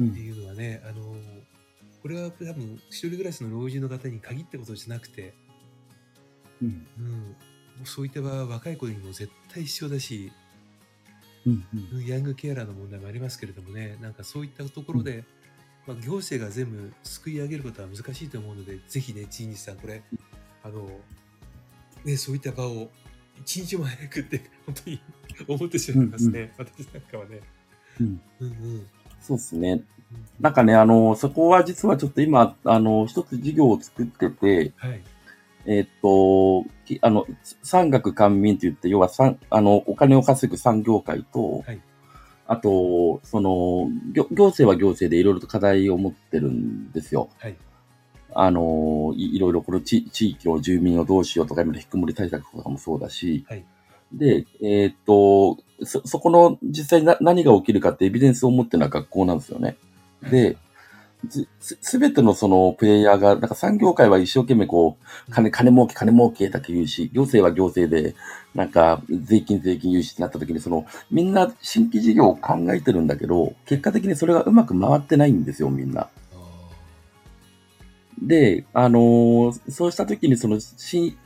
[0.00, 0.10] うん。
[0.10, 1.14] っていうのはね、あの
[2.02, 5.34] これは多分一人暮らしの老人の方に限ったことじゃなくて、
[6.62, 6.86] うん。
[6.98, 7.36] うん、
[7.84, 10.32] そういった場合は若い子にも絶対必要だし、
[11.46, 11.64] うん。
[11.72, 11.98] うん。
[11.98, 15.24] うんヤングケアラーの問題もありますけれどもね、なんかそういったところで、
[15.86, 20.02] まあ、行政が全部すくい上げることは難しいと思うので、ぜひね、ジーニスさん、これ、
[20.62, 20.88] あの、
[22.04, 22.90] ね、そういった場を
[23.40, 25.00] 一日も早くって、本当に
[25.46, 27.40] 思ってしまいますね、私なんかはね。
[28.00, 28.20] うん。
[28.40, 28.86] うんうん。
[29.20, 29.72] そうですね。
[29.72, 29.84] うん
[30.40, 35.02] なんかね、あの、そこは実はちょっと今、あの、一つ事業を作ってて、はい。
[35.66, 37.26] えーっと、きあの、
[37.62, 41.80] 産学官民と言って、要は産、あの、お金を稼ぐ産業界と、はい
[42.50, 47.28] あと、その、行行政は行政でいろいろと課題を持ってるんですよ。
[47.38, 47.56] はい。
[48.40, 53.64] あの、いいろいろこの地地域の住民をどうしようとか、今の引きこもり対策とかもそうだし、はい。
[54.12, 59.76] で、えーっと、そ、そこの実際にな何が起きるかってエビデンスを持ってるのは学校なんですよね。
[60.22, 60.56] で、
[61.58, 64.96] すすべてのそのプレイヤーが、なんか産業界は一生懸命こ
[65.28, 68.14] う、金、金儲け、金儲けだけ言うし、行政は行政で、
[68.54, 76.08] なんか税金、税金融資ってなった時に、その、みんな新規事業を考えてるんだけど、結果的にそれがうまく回ってないんですよ、みんな。
[78.22, 81.16] あで、あのーそうした時にその、し、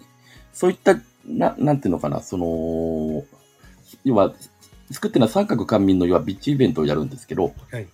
[0.52, 3.24] そういった、な、なんていうのかな、その、
[4.04, 4.34] 要は、
[4.90, 7.88] 作ってるのは三角官民の要はビッチイベントをやるんですけど、ーはい。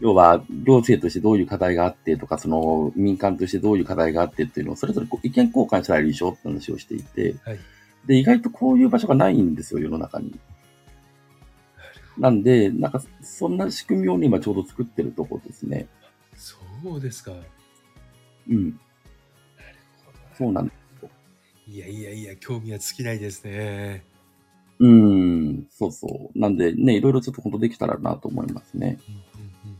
[0.00, 7.58] 要は、行政としてどういう課題があってとか、その民間としてどういう課題があってっていうのを、それぞれこう意見交換したらいいでしょって話をしていて、はい。
[8.06, 10.38] で、意外とこういう場所がないんですよ、世の中に。
[12.18, 15.86] なんで、なんか、そんな仕組みをね今ちょうど作ってるとこですね。
[16.36, 16.56] そ
[16.96, 17.32] うですか。
[18.46, 20.72] なるうん、ほそうなんど。
[21.66, 24.04] いやいやいや、興味は尽きないですね。
[24.78, 26.38] うーん、そうそう。
[26.38, 28.98] なんでね、いろいろちょっと本当できたらなと思いますね。
[29.08, 29.78] うんうんうん。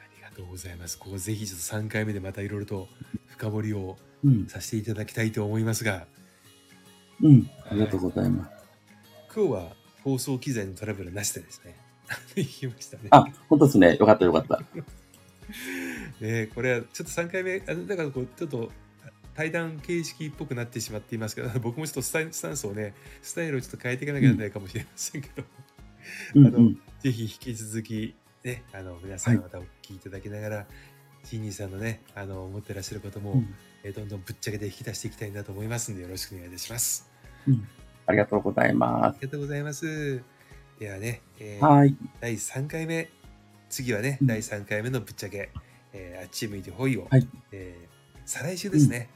[0.00, 0.98] ありがとうございます。
[0.98, 2.88] ここぜひちょっと3回目でまたいろいろと
[3.28, 6.06] 深掘りをうん、させていただきたいと思いますが、
[7.22, 8.50] うん、ありがとうございます。
[9.34, 11.76] 今日は放送機材のトラブルなしでですね。
[12.34, 13.04] 言いましたね。
[13.10, 13.96] あ、本当ですね。
[13.96, 14.60] よかったよかった。
[16.20, 18.70] ねこれはちょっと3回目、あのだからこうちょっと
[19.34, 25.44] 対談形式っぽくなってしまっていますけど、 僕もちょっとスタイスタンスをね、スタイルをちょっと変えていかなきゃいけないかもしれませんけど、
[26.34, 30.66] うん、あのうん、ぜひ引き続き、ね、あの皆さんはいまたお聞きいただきながら、
[31.24, 33.54] ジーニーさんのね、あの思ってらっしゃることも、うん
[33.84, 37.08] えーどんどんぶっちゃけて引き出していきたいなと思いますので、よろしくお願いいたします。
[37.46, 37.68] うん
[38.06, 40.22] ありがとうございまありがとうございます。
[40.80, 41.64] ではね、えす。
[41.64, 41.94] ーはい。
[42.20, 43.10] 第3回目、
[43.68, 45.50] 次はね、うん第3回目のぶっちゃけ、
[45.92, 47.88] えーあっち向いてほいを、はいえー
[48.24, 49.08] 再来週ですね。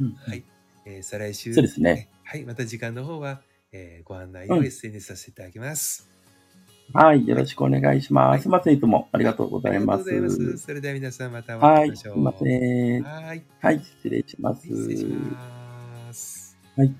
[0.00, 0.44] うんはい。
[0.84, 2.08] えー再来週、そうですね。
[2.24, 3.40] はい、また時間の方は、
[3.72, 6.08] えーご案内をうん SNS させていただきます。
[6.92, 7.26] はい。
[7.26, 8.28] よろしくお願いします。
[8.30, 8.74] はいすいません。
[8.74, 10.02] いつもありがとうございます。
[10.10, 10.64] ありがとうございます。
[10.64, 11.90] それでは皆さんまたおはい。
[11.90, 12.14] 会いしましょう。
[12.14, 13.02] すいません。
[13.04, 13.42] はい。
[13.60, 13.78] はい。
[13.78, 14.66] 失礼します。
[14.66, 16.58] 失礼します。
[16.76, 16.94] はい。